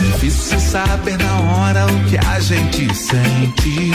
Difícil 0.00 0.58
saber 0.58 1.16
na 1.18 1.40
hora 1.40 1.86
o 1.86 2.04
que 2.10 2.18
a 2.18 2.40
gente 2.40 2.92
sente. 2.94 3.92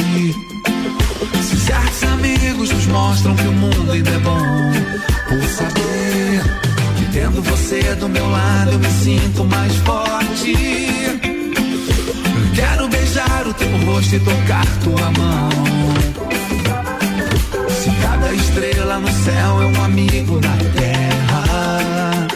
Se 1.42 1.58
certos 1.58 2.04
amigos 2.04 2.72
nos 2.72 2.86
mostram 2.88 3.36
que 3.36 3.48
o 3.48 3.54
mundo 3.54 3.92
ainda 3.92 4.12
é 4.12 4.20
bom, 4.20 4.72
por 5.28 5.44
saber 5.50 6.42
que 6.98 7.06
tendo 7.12 7.42
você 7.42 7.96
do 7.96 8.08
meu 8.08 8.30
lado 8.30 8.72
eu 8.72 8.80
me 8.80 8.90
sinto 8.90 9.44
mais 9.44 9.76
forte. 9.78 10.56
Quero 12.56 12.88
beijar 12.88 13.46
o 13.46 13.54
teu 13.54 13.78
rosto 13.86 14.16
e 14.16 14.20
tocar 14.20 14.66
tua 14.84 15.12
mão 15.12 15.83
estrela 18.36 19.00
no 19.00 19.12
céu, 19.12 19.62
é 19.62 19.66
um 19.66 19.84
amigo 19.84 20.40
na 20.42 20.56
terra. 20.74 22.28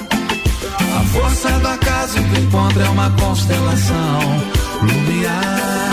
A 0.97 1.03
força 1.13 1.49
do 1.59 1.67
acaso 1.67 2.17
que 2.23 2.39
encontra 2.41 2.83
é 2.83 2.89
uma 2.89 3.09
constelação 3.11 4.19
lumiar. 4.81 5.89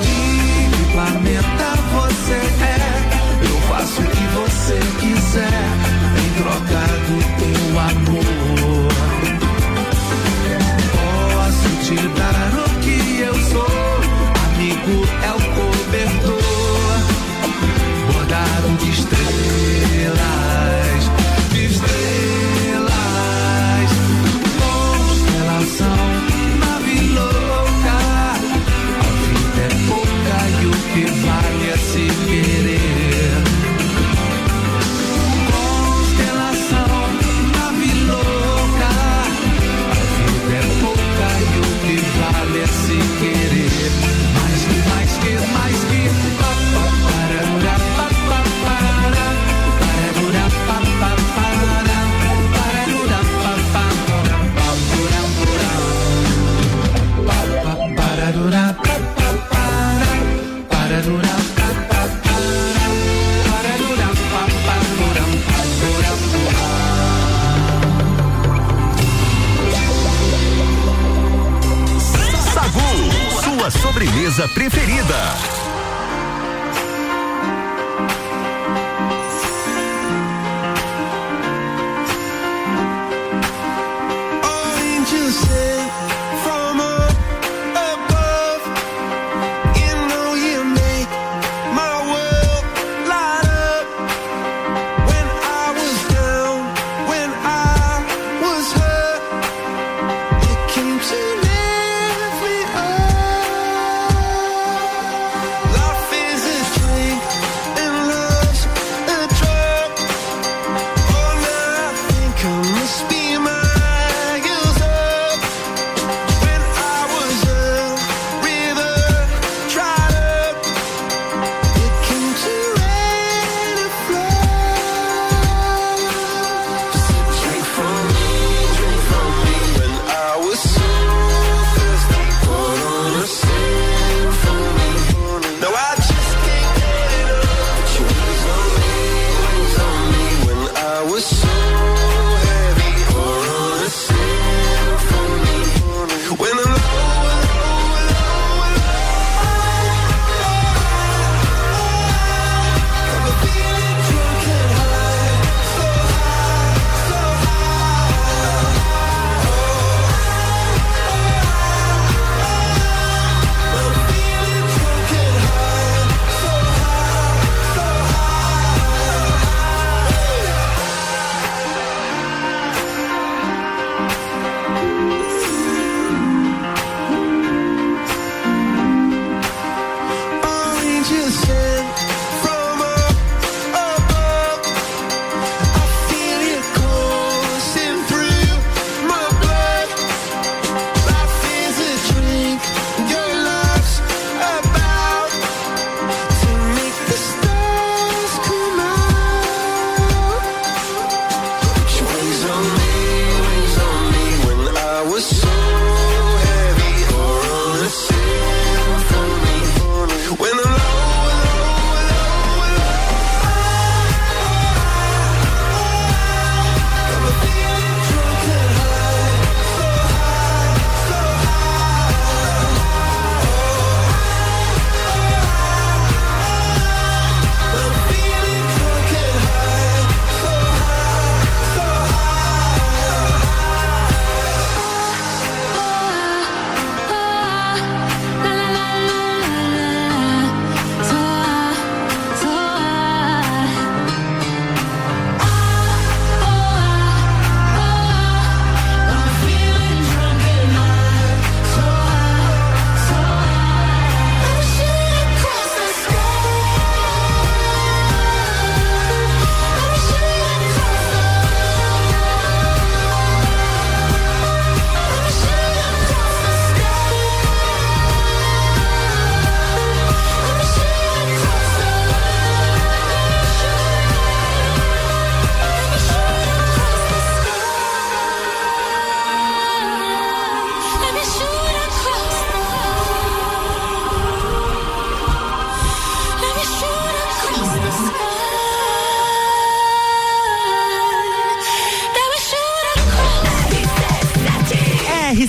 De 0.00 0.76
que 0.76 0.92
planeta 0.92 1.68
você 1.92 2.40
é? 2.64 3.46
Eu 3.48 3.60
faço 3.68 4.00
o 4.00 4.04
que 4.04 4.24
você 4.38 4.78
quiser 5.00 5.62
em 6.18 6.30
troca 6.42 6.82
do 7.06 7.16
teu 7.38 7.80
amor. 7.80 8.71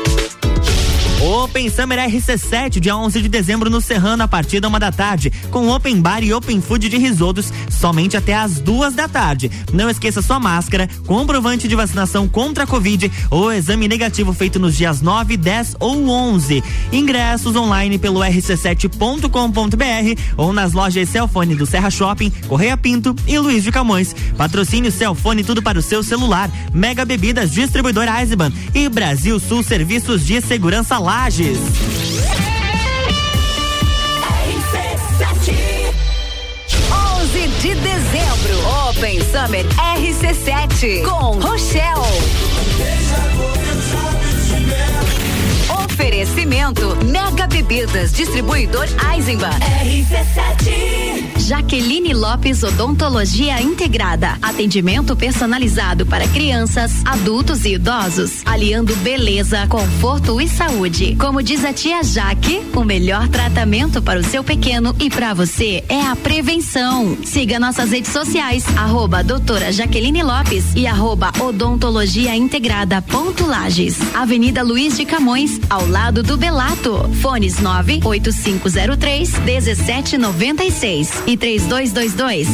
Open 1.21 1.69
Summer 1.69 1.99
RC7, 1.99 2.79
dia 2.79 2.97
11 2.97 3.21
de 3.21 3.29
dezembro 3.29 3.69
no 3.69 3.79
Serrano, 3.79 4.23
a 4.23 4.27
partir 4.27 4.59
da 4.59 4.67
uma 4.67 4.79
da 4.79 4.91
tarde, 4.91 5.31
com 5.51 5.69
Open 5.69 6.01
Bar 6.01 6.23
e 6.23 6.33
Open 6.33 6.59
Food 6.59 6.89
de 6.89 6.97
risotos, 6.97 7.53
somente 7.69 8.17
até 8.17 8.33
as 8.33 8.59
duas 8.59 8.95
da 8.95 9.07
tarde. 9.07 9.51
Não 9.71 9.87
esqueça 9.87 10.23
sua 10.23 10.39
máscara, 10.39 10.89
comprovante 11.05 11.67
de 11.67 11.75
vacinação 11.75 12.27
contra 12.27 12.63
a 12.63 12.67
Covid 12.67 13.11
ou 13.29 13.53
exame 13.53 13.87
negativo 13.87 14.33
feito 14.33 14.57
nos 14.57 14.75
dias 14.75 14.99
9, 14.99 15.37
10 15.37 15.75
ou 15.79 16.09
11. 16.09 16.63
Ingressos 16.91 17.55
online 17.55 17.99
pelo 17.99 18.21
rc7.com.br 18.21 20.21
ou 20.35 20.51
nas 20.51 20.73
lojas 20.73 21.07
Celfone 21.07 21.53
do 21.53 21.67
Serra 21.67 21.91
Shopping, 21.91 22.31
Correia 22.47 22.75
Pinto 22.75 23.15
e 23.27 23.37
Luiz 23.37 23.63
de 23.63 23.71
Camões. 23.71 24.15
Patrocínio 24.35 24.91
Celfone, 24.91 25.43
tudo 25.43 25.61
para 25.61 25.77
o 25.77 25.83
seu 25.83 26.01
celular. 26.01 26.49
Mega 26.73 27.05
Bebidas, 27.05 27.51
distribuidor 27.51 28.07
Eisenbahn 28.07 28.51
e 28.73 28.89
Brasil 28.89 29.39
Sul 29.39 29.61
Serviços 29.61 30.25
de 30.25 30.41
Segurança 30.41 30.97
Lages. 31.11 31.59
de 37.61 37.75
dezembro, 37.75 38.57
Open 38.89 39.19
Summer 39.19 39.65
RC7 39.97 41.03
com 41.03 41.37
Rochelle. 41.39 42.01
Oferecimento 45.83 46.40
Mega 46.61 47.47
Bebidas, 47.47 48.13
distribuidor 48.13 48.85
Eisenbahn. 49.11 49.59
RC7. 49.83 51.39
Jaqueline 51.39 52.13
Lopes 52.13 52.61
Odontologia 52.63 53.59
Integrada. 53.61 54.37
Atendimento 54.41 55.15
personalizado 55.15 56.05
para 56.05 56.27
crianças, 56.27 57.01
adultos 57.03 57.65
e 57.65 57.73
idosos. 57.73 58.43
Aliando 58.45 58.95
beleza, 58.97 59.65
conforto 59.67 60.39
e 60.39 60.47
saúde. 60.47 61.15
Como 61.19 61.41
diz 61.41 61.65
a 61.65 61.73
tia 61.73 62.03
Jaque, 62.03 62.61
o 62.75 62.83
melhor 62.83 63.27
tratamento 63.27 64.01
para 64.01 64.19
o 64.19 64.23
seu 64.23 64.43
pequeno 64.43 64.95
e 64.99 65.09
para 65.09 65.33
você 65.33 65.83
é 65.89 66.01
a 66.01 66.15
prevenção. 66.15 67.17
Siga 67.25 67.59
nossas 67.59 67.89
redes 67.89 68.11
sociais, 68.11 68.63
arroba 68.77 69.23
doutora 69.23 69.71
Jaqueline 69.71 70.21
Lopes 70.21 70.65
e 70.75 70.85
arroba 70.85 71.31
odontologia 71.39 72.35
integrada 72.35 73.01
ponto 73.01 73.47
Lages. 73.47 73.97
Avenida 74.13 74.61
Luiz 74.61 74.95
de 74.95 75.05
Camões, 75.05 75.59
ao 75.69 75.87
lado 75.87 76.21
do 76.21 76.37
Belato. 76.51 77.09
Fones 77.21 77.59
98503 77.61 79.39
1796 79.39 81.23
e 81.25 81.37
3222 81.37 82.47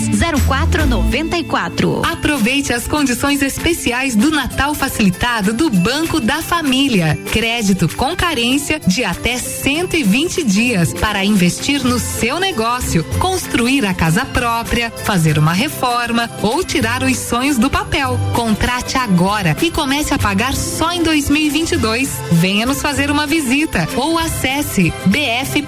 0494. 0.45 2.03
Aproveite 2.05 2.71
as 2.71 2.87
condições 2.87 3.41
especiais 3.41 4.15
do 4.15 4.29
Natal 4.29 4.75
facilitado 4.75 5.51
do 5.51 5.71
Banco 5.71 6.19
da 6.19 6.43
Família. 6.43 7.17
Crédito 7.31 7.89
com 7.95 8.15
carência 8.15 8.79
de 8.79 9.03
até 9.03 9.39
120 9.39 10.43
dias 10.43 10.93
para 10.93 11.25
investir 11.25 11.83
no 11.83 11.97
seu 11.97 12.39
negócio, 12.39 13.03
construir 13.17 13.83
a 13.83 13.95
casa 13.95 14.23
própria, 14.25 14.91
fazer 14.91 15.39
uma 15.39 15.53
reforma 15.53 16.29
ou 16.43 16.63
tirar 16.63 17.01
os 17.01 17.17
sonhos 17.17 17.57
do 17.57 17.67
papel. 17.67 18.19
Contrate 18.35 18.95
agora 18.95 19.57
e 19.59 19.71
comece 19.71 20.13
a 20.13 20.19
pagar 20.19 20.53
só 20.55 20.91
em 20.91 21.01
2022. 21.01 22.11
Venha 22.33 22.67
nos 22.67 22.79
fazer 22.79 23.09
uma 23.09 23.25
visita 23.25 23.86
ou 23.95 24.17
acesse 24.17 24.93
bf.org.br. 25.05 25.67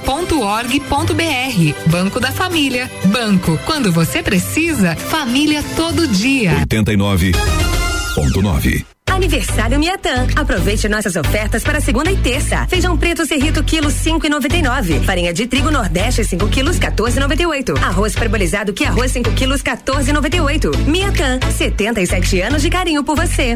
Banco 1.88 2.20
da 2.20 2.32
Família. 2.32 2.90
Banco, 3.06 3.58
quando 3.66 3.92
você 3.92 4.22
precisa, 4.22 4.96
família 4.96 5.64
todo 5.76 6.08
dia. 6.08 6.52
89.9. 6.68 8.86
Aniversário 9.20 9.78
Miatã. 9.78 10.28
Aproveite 10.36 10.88
nossas 10.88 11.16
ofertas 11.18 11.64
para 11.64 11.82
segunda 11.82 12.12
e 12.12 12.16
terça. 12.16 12.66
Feijão 12.68 12.98
preto 12.98 13.26
serrito 13.26 13.62
quilo 13.64 13.92
cinco 13.92 14.26
e 14.26 14.30
noventa 14.30 14.56
e 14.56 14.62
nove. 14.62 15.00
Farinha 15.02 15.34
de 15.34 15.46
trigo 15.46 15.70
Nordeste 15.70 16.24
5 16.24 16.48
quilos 16.48 16.80
14,98. 16.80 17.78
Arroz 17.84 18.16
parbolizado 18.16 18.72
que 18.72 18.86
arroz 18.86 19.12
5 19.12 19.32
quilos 19.32 19.62
14,98. 19.62 20.76
Miatã, 20.88 21.38
77 21.52 22.42
anos 22.42 22.62
de 22.62 22.70
carinho 22.70 23.04
por 23.04 23.18
você. 23.18 23.56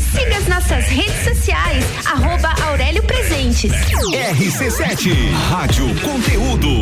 Siga 0.13 0.37
as 0.37 0.47
nossas 0.47 0.85
redes 0.87 1.23
sociais, 1.23 1.85
arroba 2.05 2.53
Aurélio 2.67 3.01
Presentes. 3.03 3.71
RC7, 3.71 5.31
Rádio 5.49 5.87
Conteúdo. 6.01 6.81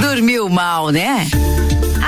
Dormiu 0.00 0.48
mal, 0.48 0.90
né? 0.90 1.26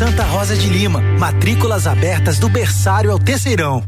Santa 0.00 0.24
Rosa 0.24 0.56
de 0.56 0.66
Lima, 0.70 1.02
matrículas 1.18 1.86
abertas 1.86 2.38
do 2.38 2.48
berçário 2.48 3.12
ao 3.12 3.18
terceirão. 3.18 3.84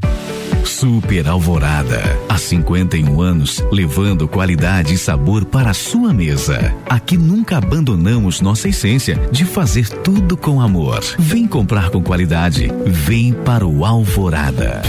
Super 0.65 1.29
Alvorada. 1.29 2.01
Há 2.29 2.39
51 2.39 3.21
anos, 3.21 3.63
levando 3.71 4.29
qualidade 4.29 4.95
e 4.95 4.99
sabor 4.99 5.45
para 5.45 5.71
a 5.71 5.75
sua 5.75 6.13
mesa. 6.13 6.75
Aqui 6.89 7.17
nunca 7.17 7.59
abandonamos 7.59 8.41
nossa 8.41 8.69
essência 8.69 9.21
de 9.31 9.45
fazer 9.45 9.89
tudo 9.89 10.37
com 10.37 10.61
amor. 10.61 11.03
Vem 11.19 11.47
comprar 11.47 11.91
com 11.91 12.03
qualidade. 12.03 12.71
Vem 12.87 13.33
para 13.33 13.67
o 13.67 13.85
Alvorada. 13.85 14.83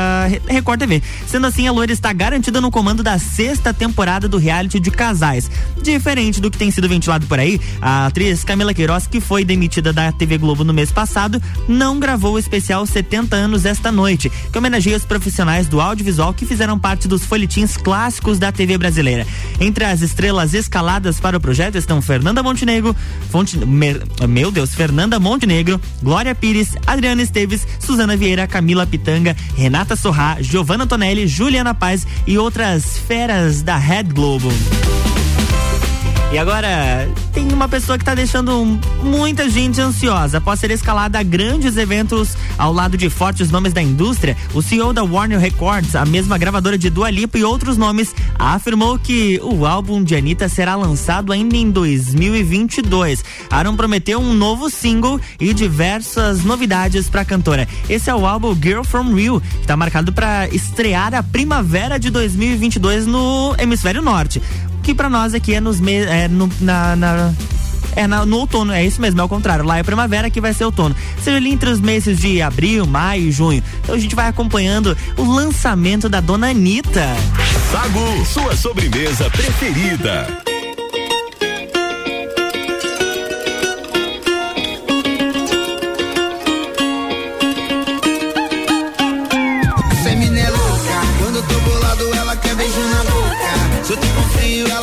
Record 0.48 0.80
TV. 0.80 1.02
Sendo 1.26 1.48
assim, 1.48 1.66
a 1.66 1.72
loira 1.72 1.94
está 1.94 2.12
garantida 2.12 2.60
no 2.60 2.70
comando 2.70 3.02
da 3.02 3.18
sexta 3.18 3.74
temporada 3.74 4.28
do 4.28 4.38
reality 4.38 4.82
de 4.82 4.92
casais. 4.92 5.50
Diferente 5.82 6.42
do 6.42 6.52
que 6.52 6.58
tem 6.58 6.72
sido 6.72 6.90
ventilado 6.90 7.26
por 7.26 7.40
aí, 7.40 7.60
a 7.82 8.01
atriz 8.06 8.44
Camila 8.44 8.74
Queiroz, 8.74 9.08
que 9.08 9.22
foi 9.22 9.44
demitida 9.44 9.92
da 9.92 10.12
TV 10.12 10.38
Globo 10.38 10.64
no 10.64 10.74
mês 10.74 10.92
passado, 10.92 11.42
não 11.68 12.00
gravou 12.00 12.34
o 12.34 12.40
especial 12.40 12.86
70 12.86 13.36
anos 13.36 13.66
esta 13.66 13.92
noite, 13.92 14.32
que 14.52 14.58
homenageia 14.58 14.98
os 14.98 15.06
profissionais 15.06 15.68
do 15.68 15.82
audiovisual 15.82 16.34
que 16.34 16.46
fizeram 16.46 16.78
parte 16.78 17.08
dos 17.08 17.26
folhetins 17.26 17.78
clássicos 17.78 18.40
da 18.40 18.52
TV 18.52 18.78
brasileira. 18.78 19.26
Entre 19.60 19.84
as 19.86 20.02
estrelas 20.02 20.54
escaladas 20.54 21.20
para 21.20 21.38
o 21.38 21.42
projeto 21.42 21.78
estão 21.78 22.02
Fernanda 22.02 22.44
Montenegro, 22.44 22.96
Fonte, 23.30 23.58
mer, 23.66 24.02
meu 24.28 24.52
Deus, 24.52 24.74
Fernanda 24.74 25.20
Montenegro, 25.20 25.80
Glória 26.02 26.36
Pires, 26.36 26.76
Adriana 26.86 27.22
Esteves, 27.22 27.68
Suzana 27.80 28.18
Vieira, 28.18 28.48
Camila 28.48 28.86
Pitanga, 28.86 29.36
Renata 29.56 29.96
Sorrá, 29.96 30.38
Giovanna 30.42 30.88
Tonelli, 30.88 31.28
Juliana 31.28 31.74
Paz 31.74 32.06
e 32.28 32.38
outras 32.38 32.98
feras 32.98 33.62
da 33.62 33.78
Red 33.78 34.04
Globo. 34.04 34.52
E 36.32 36.38
agora, 36.38 37.10
tem 37.34 37.52
uma 37.52 37.68
pessoa 37.68 37.98
que 37.98 38.04
está 38.04 38.16
deixando 38.16 38.80
muita 39.04 39.50
gente 39.50 39.82
ansiosa. 39.82 40.38
Após 40.38 40.62
ser 40.62 40.72
escalada 40.72 41.20
a 41.20 41.24
grandes 41.24 41.76
eventos 41.76 42.38
ao 42.58 42.72
lado 42.72 42.96
de 42.96 43.10
fortes 43.10 43.52
nomes 43.52 43.74
da 43.74 43.82
indústria, 43.82 44.38
o 44.54 44.62
CEO 44.62 44.94
da 44.94 45.04
Warner 45.04 45.38
Records, 45.38 45.94
a 45.94 46.06
mesma 46.06 46.38
gravadora 46.38 46.78
de 46.78 46.90
Dua 46.90 47.10
Lipa 47.10 47.38
e 47.38 47.44
outros 47.44 47.76
nomes, 47.76 48.16
afirmou 48.40 48.98
que 48.98 49.42
o 49.44 49.66
álbum 49.66 50.02
de 50.02 50.16
Anitta 50.16 50.48
será 50.48 50.74
lançado 50.76 51.34
ainda 51.34 51.58
em 51.58 51.70
2022. 51.70 53.26
Aaron 53.50 53.76
prometeu 53.76 54.18
um 54.22 54.34
novo 54.34 54.70
single 54.70 55.20
e 55.38 55.54
diversas 55.54 56.46
novidades 56.46 57.10
para 57.10 57.22
a 57.22 57.26
cantora. 57.26 57.68
Esse 57.90 58.10
é 58.10 58.16
o 58.16 58.26
álbum 58.26 58.56
Girl 58.56 58.84
From 58.84 59.14
Rio, 59.14 59.42
que 59.42 59.62
está 59.62 59.76
marcado 59.76 60.14
para 60.14 60.48
estrear 60.48 61.14
a 61.14 61.22
primavera 61.22 62.00
de 62.00 62.10
2022 62.10 63.06
no 63.06 63.54
hemisfério 63.60 64.02
norte 64.02 64.42
que 64.82 64.94
para 64.94 65.10
nós 65.10 65.34
aqui 65.34 65.54
é 65.54 65.62
nos 65.62 65.80
me, 65.80 65.96
é 65.96 66.28
no, 66.28 66.50
na, 66.60 66.96
na 66.96 67.34
é 67.96 68.08
na, 68.08 68.26
no 68.26 68.38
outono, 68.38 68.72
é 68.72 68.86
isso 68.86 69.02
mesmo, 69.02 69.20
é 69.20 69.24
o 69.24 69.30
contrário. 69.30 69.66
Lá 69.66 69.78
é 69.78 69.84
primavera 69.84 70.30
que 70.30 70.40
vai 70.40 70.54
ser 70.54 70.66
outono. 70.66 70.96
Seja 71.22 71.38
ali 71.38 71.52
entre 71.52 71.70
os 71.70 71.80
meses 71.80 72.20
de 72.20 72.42
abril, 72.42 72.86
maio 72.86 73.24
e 73.24 73.32
junho. 73.32 73.64
Então 73.84 73.96
a 73.96 73.98
gente 73.98 74.16
vai 74.16 74.28
acompanhando 74.28 74.98
o 75.18 75.24
lançamento 75.24 76.08
da 76.08 76.20
dona 76.20 76.50
Anitta. 76.50 77.08
Sagu, 77.72 78.26
sua 78.26 78.56
sobremesa 78.56 79.30
preferida. 79.30 80.51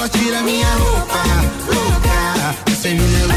Tira 0.09 0.43
minha 0.43 0.69
roupa. 0.75 1.23
Louca, 1.67 2.71
essa 2.71 2.89
menina 2.89 3.25
é 3.25 3.28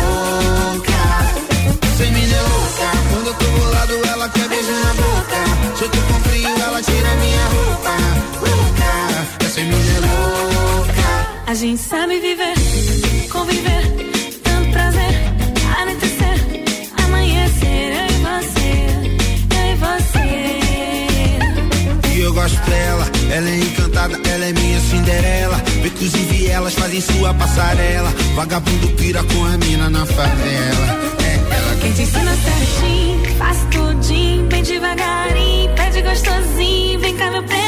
sua 27.02 27.34
passarela. 27.34 28.14
Vagabundo 28.36 28.88
pira 28.90 29.24
com 29.24 29.46
a 29.46 29.58
mina 29.58 29.90
na 29.90 30.06
favela. 30.06 31.12
É 31.26 31.56
ela 31.56 31.76
quem 31.82 31.92
te 31.94 32.04
ensina 32.04 32.36
certinho, 32.36 33.36
faz 33.38 33.58
tudinho, 33.72 34.46
bem 34.46 34.64
devagarinho, 34.64 35.74
pede 35.76 36.02
gostosinho, 36.02 37.00
vem 37.00 37.16
cá 37.16 37.32
meu 37.32 37.44
pretinho. 37.44 37.62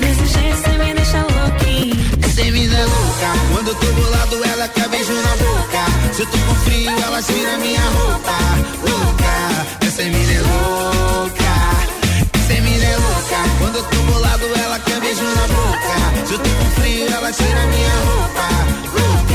Desse 0.00 0.26
jeito 0.26 0.56
você 0.56 0.70
me 0.78 0.94
deixa 0.94 1.18
louquinho. 1.18 1.96
Você 2.22 2.50
me 2.50 2.68
dá 2.68 2.78
louca, 2.78 3.32
quando 3.52 3.68
eu 3.68 3.74
tô 3.74 3.86
bolado 3.92 4.44
ela 4.44 4.68
quer 4.68 4.88
beijo 4.88 5.12
na 5.12 5.36
boca. 5.36 6.12
Se 6.12 6.22
eu 6.22 6.26
tô 6.26 6.38
com 6.38 6.54
frio 6.56 6.90
ela 6.90 7.22
tira 7.22 7.58
minha 7.58 7.80
roupa. 7.80 8.38
Louca, 8.88 9.86
essa 9.86 10.02
mina 10.02 10.32
é 10.32 10.40
louca. 10.40 11.50
Essa 12.34 12.60
mina 12.60 12.84
é 12.84 12.96
louca, 12.96 13.38
quando 13.58 13.76
eu 13.76 13.82
tô 13.84 13.96
bolado 14.12 14.44
ela 14.44 14.59
se 16.30 16.34
eu 16.34 16.38
tô 16.38 16.48
com 16.48 16.80
frio, 16.80 17.08
ela 17.12 17.32
tira 17.32 17.66
minha 17.66 17.90
roupa. 18.04 19.29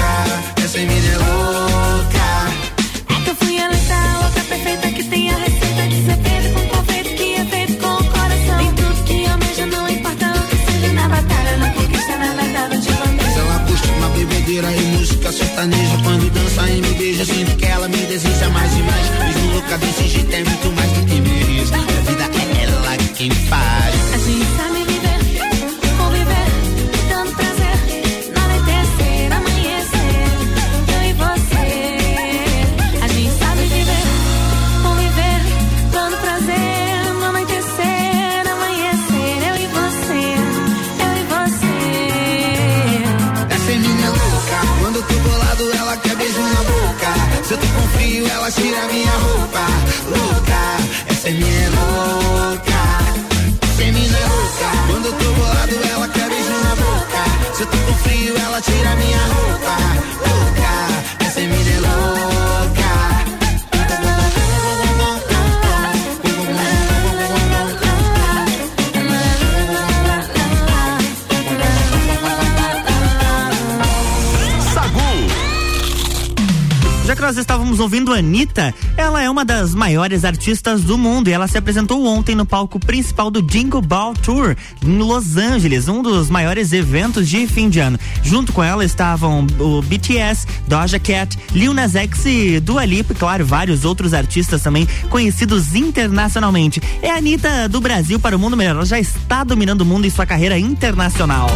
Ouvindo 77.85 78.11
Anitta, 78.11 78.73
ela 78.97 79.21
é 79.21 79.29
uma 79.29 79.45
das 79.45 79.75
maiores 79.75 80.25
artistas 80.25 80.81
do 80.81 80.97
mundo 80.97 81.27
e 81.27 81.31
ela 81.31 81.47
se 81.47 81.55
apresentou 81.55 82.03
ontem 82.03 82.33
no 82.33 82.43
palco 82.43 82.79
principal 82.79 83.29
do 83.29 83.43
Jingle 83.43 83.79
Ball 83.81 84.15
Tour 84.15 84.55
em 84.83 84.97
Los 84.97 85.37
Angeles, 85.37 85.87
um 85.87 86.01
dos 86.01 86.27
maiores 86.27 86.73
eventos 86.73 87.29
de 87.29 87.45
fim 87.45 87.69
de 87.69 87.79
ano. 87.79 87.99
Junto 88.23 88.51
com 88.51 88.63
ela 88.63 88.83
estavam 88.83 89.45
o 89.59 89.83
BTS, 89.83 90.47
Doja 90.67 90.97
Cat, 90.97 91.37
Lil 91.53 91.75
Nas 91.75 91.95
X 91.95 92.25
e 92.25 92.59
Dua 92.59 92.85
Lipa, 92.85 93.13
claro, 93.13 93.45
vários 93.45 93.85
outros 93.85 94.15
artistas 94.15 94.63
também 94.63 94.87
conhecidos 95.11 95.75
internacionalmente. 95.75 96.81
É 97.03 97.11
a 97.11 97.17
Anitta 97.17 97.69
do 97.69 97.79
Brasil 97.79 98.19
para 98.19 98.35
o 98.35 98.39
mundo 98.39 98.57
melhor, 98.57 98.77
ela 98.77 98.85
já 98.85 98.99
está 98.99 99.43
dominando 99.43 99.81
o 99.81 99.85
mundo 99.85 100.07
em 100.07 100.09
sua 100.09 100.25
carreira 100.25 100.57
internacional. 100.57 101.51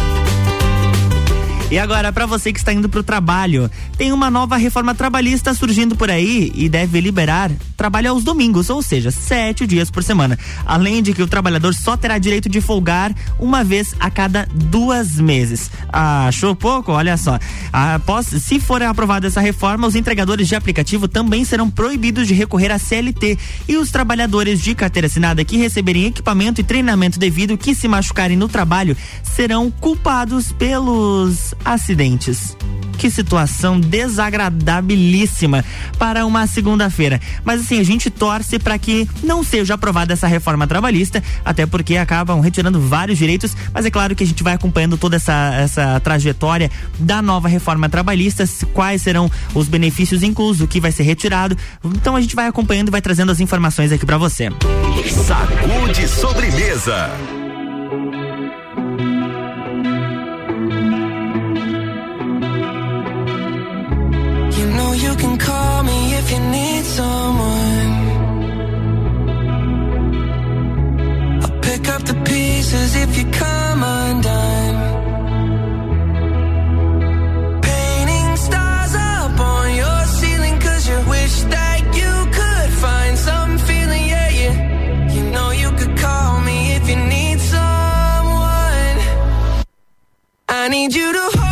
E 1.70 1.78
agora, 1.78 2.12
para 2.12 2.26
você 2.26 2.52
que 2.52 2.58
está 2.58 2.72
indo 2.72 2.88
para 2.88 2.98
o 2.98 3.02
trabalho, 3.04 3.70
tem 3.96 4.10
uma 4.12 4.28
nova 4.28 4.56
reforma 4.56 4.92
trabalhista 4.92 5.54
surgindo 5.54 5.94
por 5.94 6.10
aí 6.10 6.50
e 6.52 6.68
deve 6.68 7.00
liberar 7.00 7.52
trabalho 7.76 8.10
aos 8.10 8.24
domingos, 8.24 8.68
ou 8.68 8.82
seja, 8.82 9.12
sete 9.12 9.68
dias 9.68 9.88
por 9.88 10.02
semana. 10.02 10.36
Além 10.66 11.00
de 11.00 11.14
que 11.14 11.22
o 11.22 11.28
trabalhador 11.28 11.72
só 11.72 11.96
terá 11.96 12.18
direito 12.18 12.48
de 12.48 12.60
folgar 12.60 13.14
uma 13.38 13.62
vez 13.62 13.94
a 14.00 14.10
cada 14.10 14.48
duas 14.52 15.20
meses. 15.20 15.70
Ah, 15.92 16.26
achou 16.26 16.56
pouco? 16.56 16.90
Olha 16.90 17.16
só. 17.16 17.38
Após, 17.72 18.26
se 18.26 18.58
for 18.58 18.82
aprovada 18.82 19.28
essa 19.28 19.40
reforma, 19.40 19.86
os 19.86 19.94
entregadores 19.94 20.48
de 20.48 20.56
aplicativo 20.56 21.06
também 21.06 21.44
serão 21.44 21.70
proibidos 21.70 22.26
de 22.26 22.34
recorrer 22.34 22.72
à 22.72 22.80
CLT 22.80 23.38
e 23.68 23.76
os 23.76 23.92
trabalhadores 23.92 24.60
de 24.60 24.74
carteira 24.74 25.06
assinada 25.06 25.44
que 25.44 25.56
receberem 25.56 26.06
equipamento 26.06 26.60
e 26.60 26.64
treinamento 26.64 27.18
devido 27.18 27.56
que 27.56 27.76
se 27.76 27.86
machucarem 27.86 28.36
no 28.36 28.48
trabalho 28.48 28.96
serão 29.22 29.70
culpados 29.70 30.50
pelos 30.52 31.54
acidentes. 31.64 32.56
Que 33.00 33.10
situação 33.10 33.80
desagradabilíssima 33.80 35.64
para 35.98 36.26
uma 36.26 36.46
segunda-feira. 36.46 37.18
Mas 37.42 37.62
assim, 37.62 37.80
a 37.80 37.82
gente 37.82 38.10
torce 38.10 38.58
para 38.58 38.78
que 38.78 39.08
não 39.22 39.42
seja 39.42 39.72
aprovada 39.72 40.12
essa 40.12 40.26
reforma 40.26 40.66
trabalhista, 40.66 41.22
até 41.42 41.64
porque 41.64 41.96
acabam 41.96 42.40
retirando 42.40 42.78
vários 42.78 43.16
direitos, 43.16 43.56
mas 43.72 43.86
é 43.86 43.90
claro 43.90 44.14
que 44.14 44.22
a 44.22 44.26
gente 44.26 44.42
vai 44.42 44.52
acompanhando 44.52 44.98
toda 44.98 45.16
essa, 45.16 45.54
essa 45.54 45.98
trajetória 46.00 46.70
da 46.98 47.22
nova 47.22 47.48
reforma 47.48 47.88
trabalhista, 47.88 48.44
quais 48.74 49.00
serão 49.00 49.30
os 49.54 49.66
benefícios 49.66 50.22
inclusos, 50.22 50.60
o 50.60 50.68
que 50.68 50.78
vai 50.78 50.92
ser 50.92 51.04
retirado. 51.04 51.56
Então 51.82 52.14
a 52.14 52.20
gente 52.20 52.36
vai 52.36 52.48
acompanhando 52.48 52.88
e 52.88 52.90
vai 52.90 53.00
trazendo 53.00 53.32
as 53.32 53.40
informações 53.40 53.92
aqui 53.92 54.04
para 54.04 54.18
você. 54.18 54.50
Sacude 55.26 56.06
sobremesa. 56.06 57.10
Need 66.38 66.84
someone, 66.84 67.90
I'll 71.42 71.60
pick 71.60 71.88
up 71.88 72.02
the 72.04 72.14
pieces 72.24 72.94
if 72.94 73.18
you 73.18 73.24
come 73.32 73.82
undone. 73.82 74.76
Painting 77.62 78.36
stars 78.36 78.94
up 78.94 79.40
on 79.40 79.74
your 79.74 80.04
ceiling, 80.04 80.56
you 80.90 80.98
wish 81.08 81.42
that 81.54 81.80
you 82.00 82.12
could 82.36 82.70
find 82.84 83.18
some 83.18 83.58
feeling. 83.58 84.06
Yeah, 84.06 84.30
you 85.08 85.22
know, 85.30 85.50
you 85.50 85.70
could 85.72 85.96
call 85.98 86.40
me 86.40 86.74
if 86.76 86.88
you 86.88 86.96
need 86.96 87.40
someone. 87.40 88.96
I 90.48 90.68
need 90.68 90.94
you 90.94 91.12
to 91.12 91.38
hold 91.38 91.49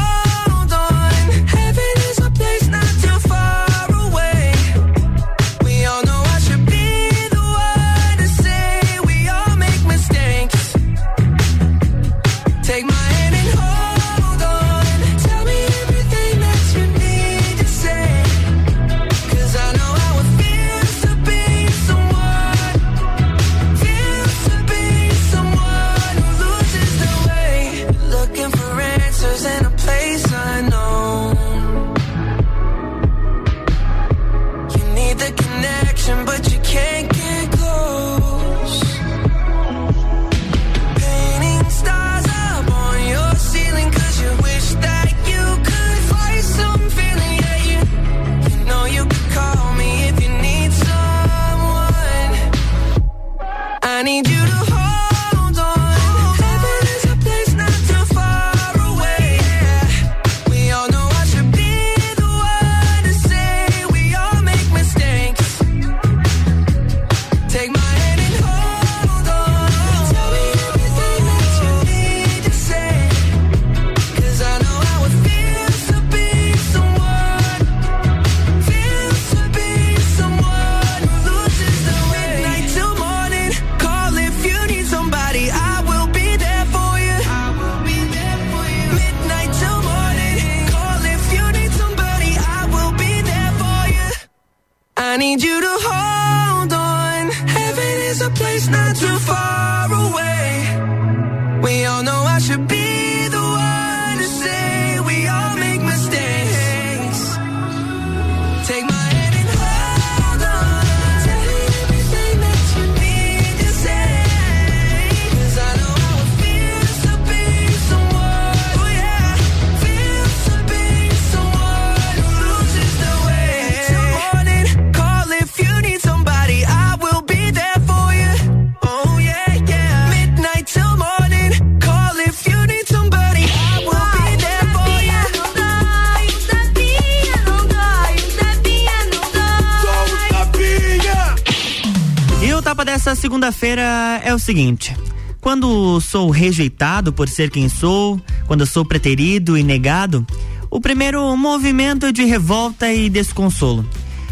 segunda-feira 143.28 144.22
é 144.24 144.34
o 144.34 144.38
seguinte. 144.38 144.96
Quando 145.38 146.00
sou 146.00 146.30
rejeitado 146.30 147.12
por 147.12 147.28
ser 147.28 147.50
quem 147.50 147.68
sou, 147.68 148.18
quando 148.46 148.64
sou 148.64 148.86
preterido 148.86 149.54
e 149.58 149.62
negado, 149.62 150.26
o 150.70 150.80
primeiro 150.80 151.36
movimento 151.36 152.06
é 152.06 152.12
de 152.12 152.24
revolta 152.24 152.90
e 152.90 153.10
desconsolo. 153.10 153.86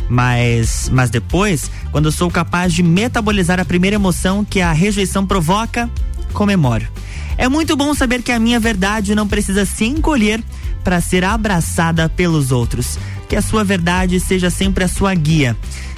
Mas, 0.08 0.88
mas 0.90 1.10
depois, 1.10 1.70
quando 1.92 2.10
sou 2.10 2.30
capaz 2.30 2.72
de 2.72 2.82
metabolizar 2.82 3.60
a 3.60 3.66
primeira 3.66 3.96
emoção 3.96 4.42
que 4.42 4.62
a 4.62 4.72
rejeição 4.72 5.26
provoca, 5.26 5.90
comemoro. 6.32 6.88
É 7.36 7.50
muito 7.50 7.76
bom 7.76 7.92
saber 7.92 8.22
que 8.22 8.32
a 8.32 8.38
minha 8.38 8.58
verdade 8.58 9.14
não 9.14 9.28
precisa 9.28 9.66
se 9.66 9.84
encolher 9.84 10.42
para 10.82 11.02
ser 11.02 11.22
abraçada 11.22 12.08
pelos 12.08 12.50
outros. 12.50 12.98
Que 13.28 13.36
a 13.36 13.42
sua 13.42 13.62
verdade 13.62 14.18
seja 14.20 14.48
sempre 14.48 14.84
a 14.84 14.88
sua 14.88 15.14
guia 15.14 15.54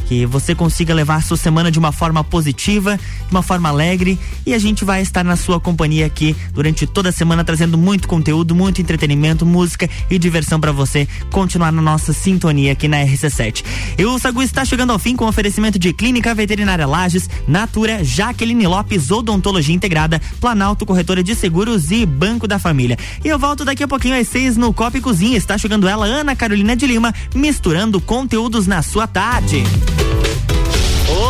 que 0.09 0.25
você 0.25 0.55
consiga 0.55 0.95
levar 0.95 1.23
sua 1.23 1.37
semana 1.37 1.71
de 1.71 1.79
uma 1.79 1.93
forma 1.93 2.25
positiva, 2.25 2.97
de 2.97 3.31
uma 3.31 3.43
forma 3.43 3.69
alegre 3.69 4.19
e 4.47 4.55
a 4.55 4.59
gente 4.59 4.83
vai 4.83 5.03
estar 5.03 5.23
na 5.23 5.37
sua 5.37 5.61
companhia 5.61 6.07
aqui 6.07 6.35
durante 6.55 6.87
toda 6.87 7.11
a 7.11 7.13
semana 7.13 7.45
trazendo 7.45 7.77
muito 7.77 8.09
conteúdo, 8.09 8.55
muito 8.55 8.81
entretenimento, 8.81 9.45
música 9.45 9.89
e 10.11 10.19
diversão 10.19 10.59
para 10.59 10.73
você 10.73 11.07
continuar 11.31 11.71
na 11.71 11.83
nossa 11.83 12.15
sintonia 12.15 12.73
aqui 12.73 12.89
na 12.89 12.97
RC7. 13.05 13.63
E 13.99 14.05
o 14.07 14.19
Sagu 14.19 14.43
está 14.43 14.65
chegando 14.65 14.93
ao 14.93 14.99
fim 14.99 15.15
com 15.15 15.27
oferecimento 15.27 15.79
de 15.79 15.93
Clínica 15.93 16.35
Veterinária 16.35 16.87
Lages, 16.87 17.29
Natura, 17.47 18.03
Jaqueline 18.03 18.67
Lopes, 18.67 19.11
Odontologia 19.11 19.75
Integrada, 19.75 20.23
Planalto 20.41 20.87
Corretora 20.87 21.23
de 21.23 21.35
Seguros 21.35 21.91
e 21.91 22.07
Banco 22.07 22.49
da 22.49 22.59
Família. 22.59 22.97
E 23.23 23.29
eu 23.29 23.39
volto 23.39 23.63
daqui 23.63 23.83
a 23.83 23.89
pouquinho 23.89 24.19
às 24.19 24.27
seis 24.27 24.57
no 24.57 24.73
Copa 24.73 24.97
e 24.97 25.03
Cozinha. 25.03 25.37
Está 25.37 25.59
chegando 25.59 25.87
ela, 25.87 26.07
Ana 26.07 26.35
Carolina 26.35 26.75
de 26.75 26.87
Lima, 26.87 27.15
misturando 27.35 28.01
conteúdos 28.01 28.67
na 28.67 28.81
sua 28.81 29.07
tarde. 29.07 29.63
Thank 29.99 30.53
you 30.53 30.58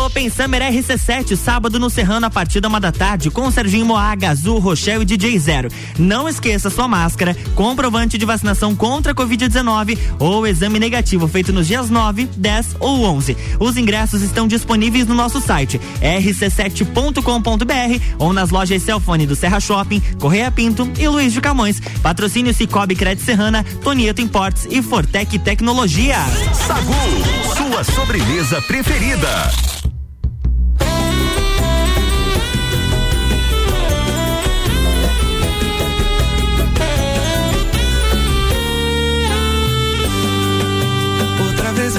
Open 0.09 0.27
Summer 0.27 0.63
RC7, 0.63 1.35
sábado 1.35 1.79
no 1.79 1.87
Serrano 1.87 2.25
a 2.25 2.31
partir 2.31 2.59
da 2.59 2.67
uma 2.67 2.79
da 2.79 2.91
tarde, 2.91 3.29
com 3.29 3.51
Serginho 3.51 3.85
Moaga, 3.85 4.31
Azul, 4.31 4.57
Rochelle 4.57 5.03
e 5.03 5.05
DJ 5.05 5.37
Zero. 5.37 5.69
Não 5.99 6.27
esqueça 6.27 6.71
sua 6.71 6.87
máscara, 6.87 7.37
comprovante 7.53 8.17
de 8.17 8.25
vacinação 8.25 8.75
contra 8.75 9.11
a 9.11 9.15
Covid-19 9.15 9.99
ou 10.17 10.47
exame 10.47 10.79
negativo 10.79 11.27
feito 11.27 11.53
nos 11.53 11.67
dias 11.67 11.91
9, 11.91 12.27
10 12.35 12.77
ou 12.79 13.03
11. 13.03 13.37
Os 13.59 13.77
ingressos 13.77 14.23
estão 14.23 14.47
disponíveis 14.47 15.05
no 15.05 15.13
nosso 15.13 15.39
site 15.39 15.79
rc7.com.br 16.01 18.03
ou 18.17 18.33
nas 18.33 18.49
lojas 18.49 18.81
Celfone 18.81 19.27
do 19.27 19.35
Serra 19.35 19.59
Shopping, 19.59 20.01
Correia 20.19 20.49
Pinto 20.49 20.91
e 20.97 21.07
Luiz 21.07 21.31
de 21.31 21.39
Camões. 21.39 21.79
Patrocínio 22.01 22.51
Cicobi 22.51 22.95
Crédito 22.95 23.25
Serrana, 23.25 23.63
Tonieto 23.83 24.23
Importes 24.23 24.67
e 24.71 24.81
Fortec 24.81 25.37
Tecnologia. 25.37 26.17
Sagu, 26.65 27.55
sua 27.55 27.83
sobremesa 27.83 28.59
preferida. 28.63 29.78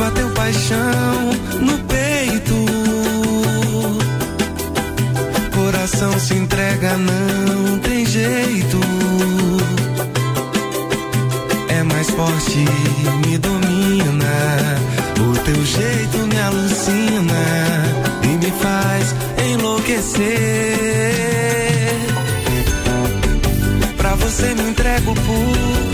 Bateu 0.01 0.31
paixão 0.31 1.31
no 1.61 1.79
peito. 1.85 2.55
Coração 5.55 6.19
se 6.19 6.35
entrega, 6.35 6.97
não 6.97 7.79
tem 7.81 8.07
jeito. 8.07 8.81
É 11.69 11.83
mais 11.83 12.09
forte, 12.11 12.65
me 13.27 13.37
domina. 13.37 14.79
O 15.21 15.37
teu 15.45 15.65
jeito 15.67 16.19
me 16.31 16.41
alucina 16.41 17.43
e 18.23 18.29
me 18.43 18.51
faz 18.63 19.15
enlouquecer. 19.53 20.31
Pra 23.99 24.15
você 24.15 24.55
me 24.55 24.71
entrego 24.71 25.15
por 25.15 25.90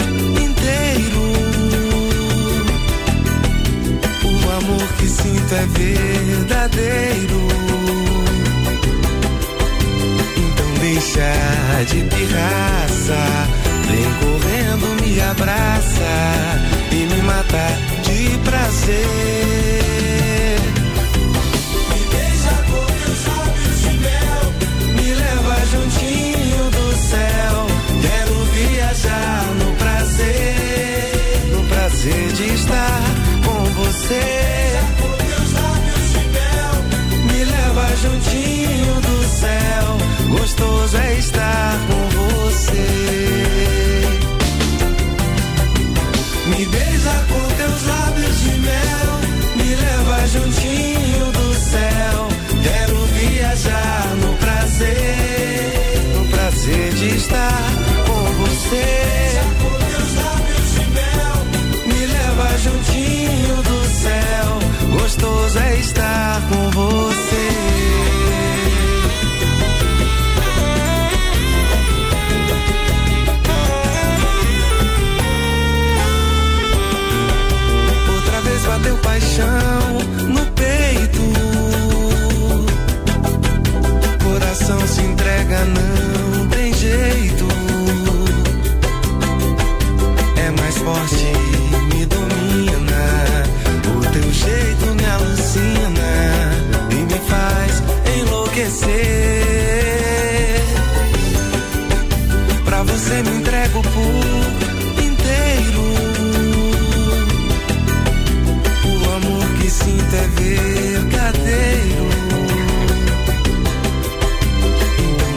é 5.55 5.67
verdadeiro. 5.67 7.41
Então 10.37 10.75
deixa 10.81 11.85
de 11.89 12.05
pirraça. 12.05 13.21
Vem 13.87 14.13
correndo, 14.21 14.87
me 15.03 15.21
abraça 15.21 16.15
e 16.91 17.07
me 17.07 17.23
mata 17.23 17.67
de 18.03 18.39
prazer. 18.39 20.16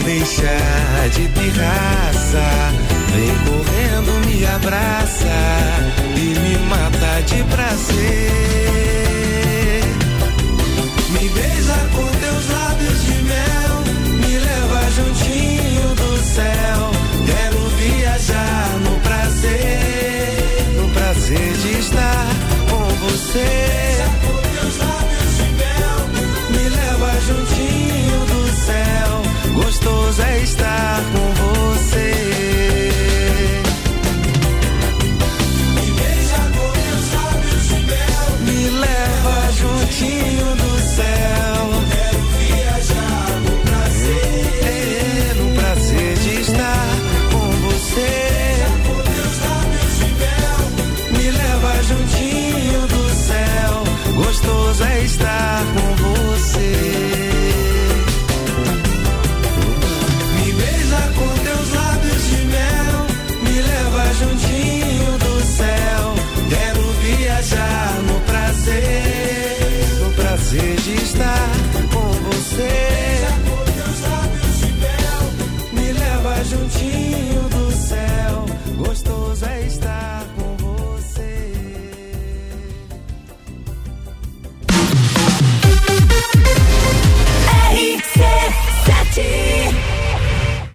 Deixa 0.10 0.58
de 1.14 1.28
pirraça. 1.28 2.48
Vem 3.14 3.36
correndo, 3.46 4.12
me 4.26 4.44
abraça 4.44 5.38
e 6.16 6.34
me 6.40 6.58
mata 6.68 7.22
de 7.28 7.44
prazer. 7.44 8.24
Me 11.12 11.30
beija 11.30 11.78
com 11.94 12.08
teus 12.22 12.50
lábios 12.50 13.00
de 13.06 13.22
mel, 13.22 13.84
me 14.26 14.34
leva 14.40 14.82
juntinho 14.90 15.94
do 15.94 16.18
céu. 16.24 16.79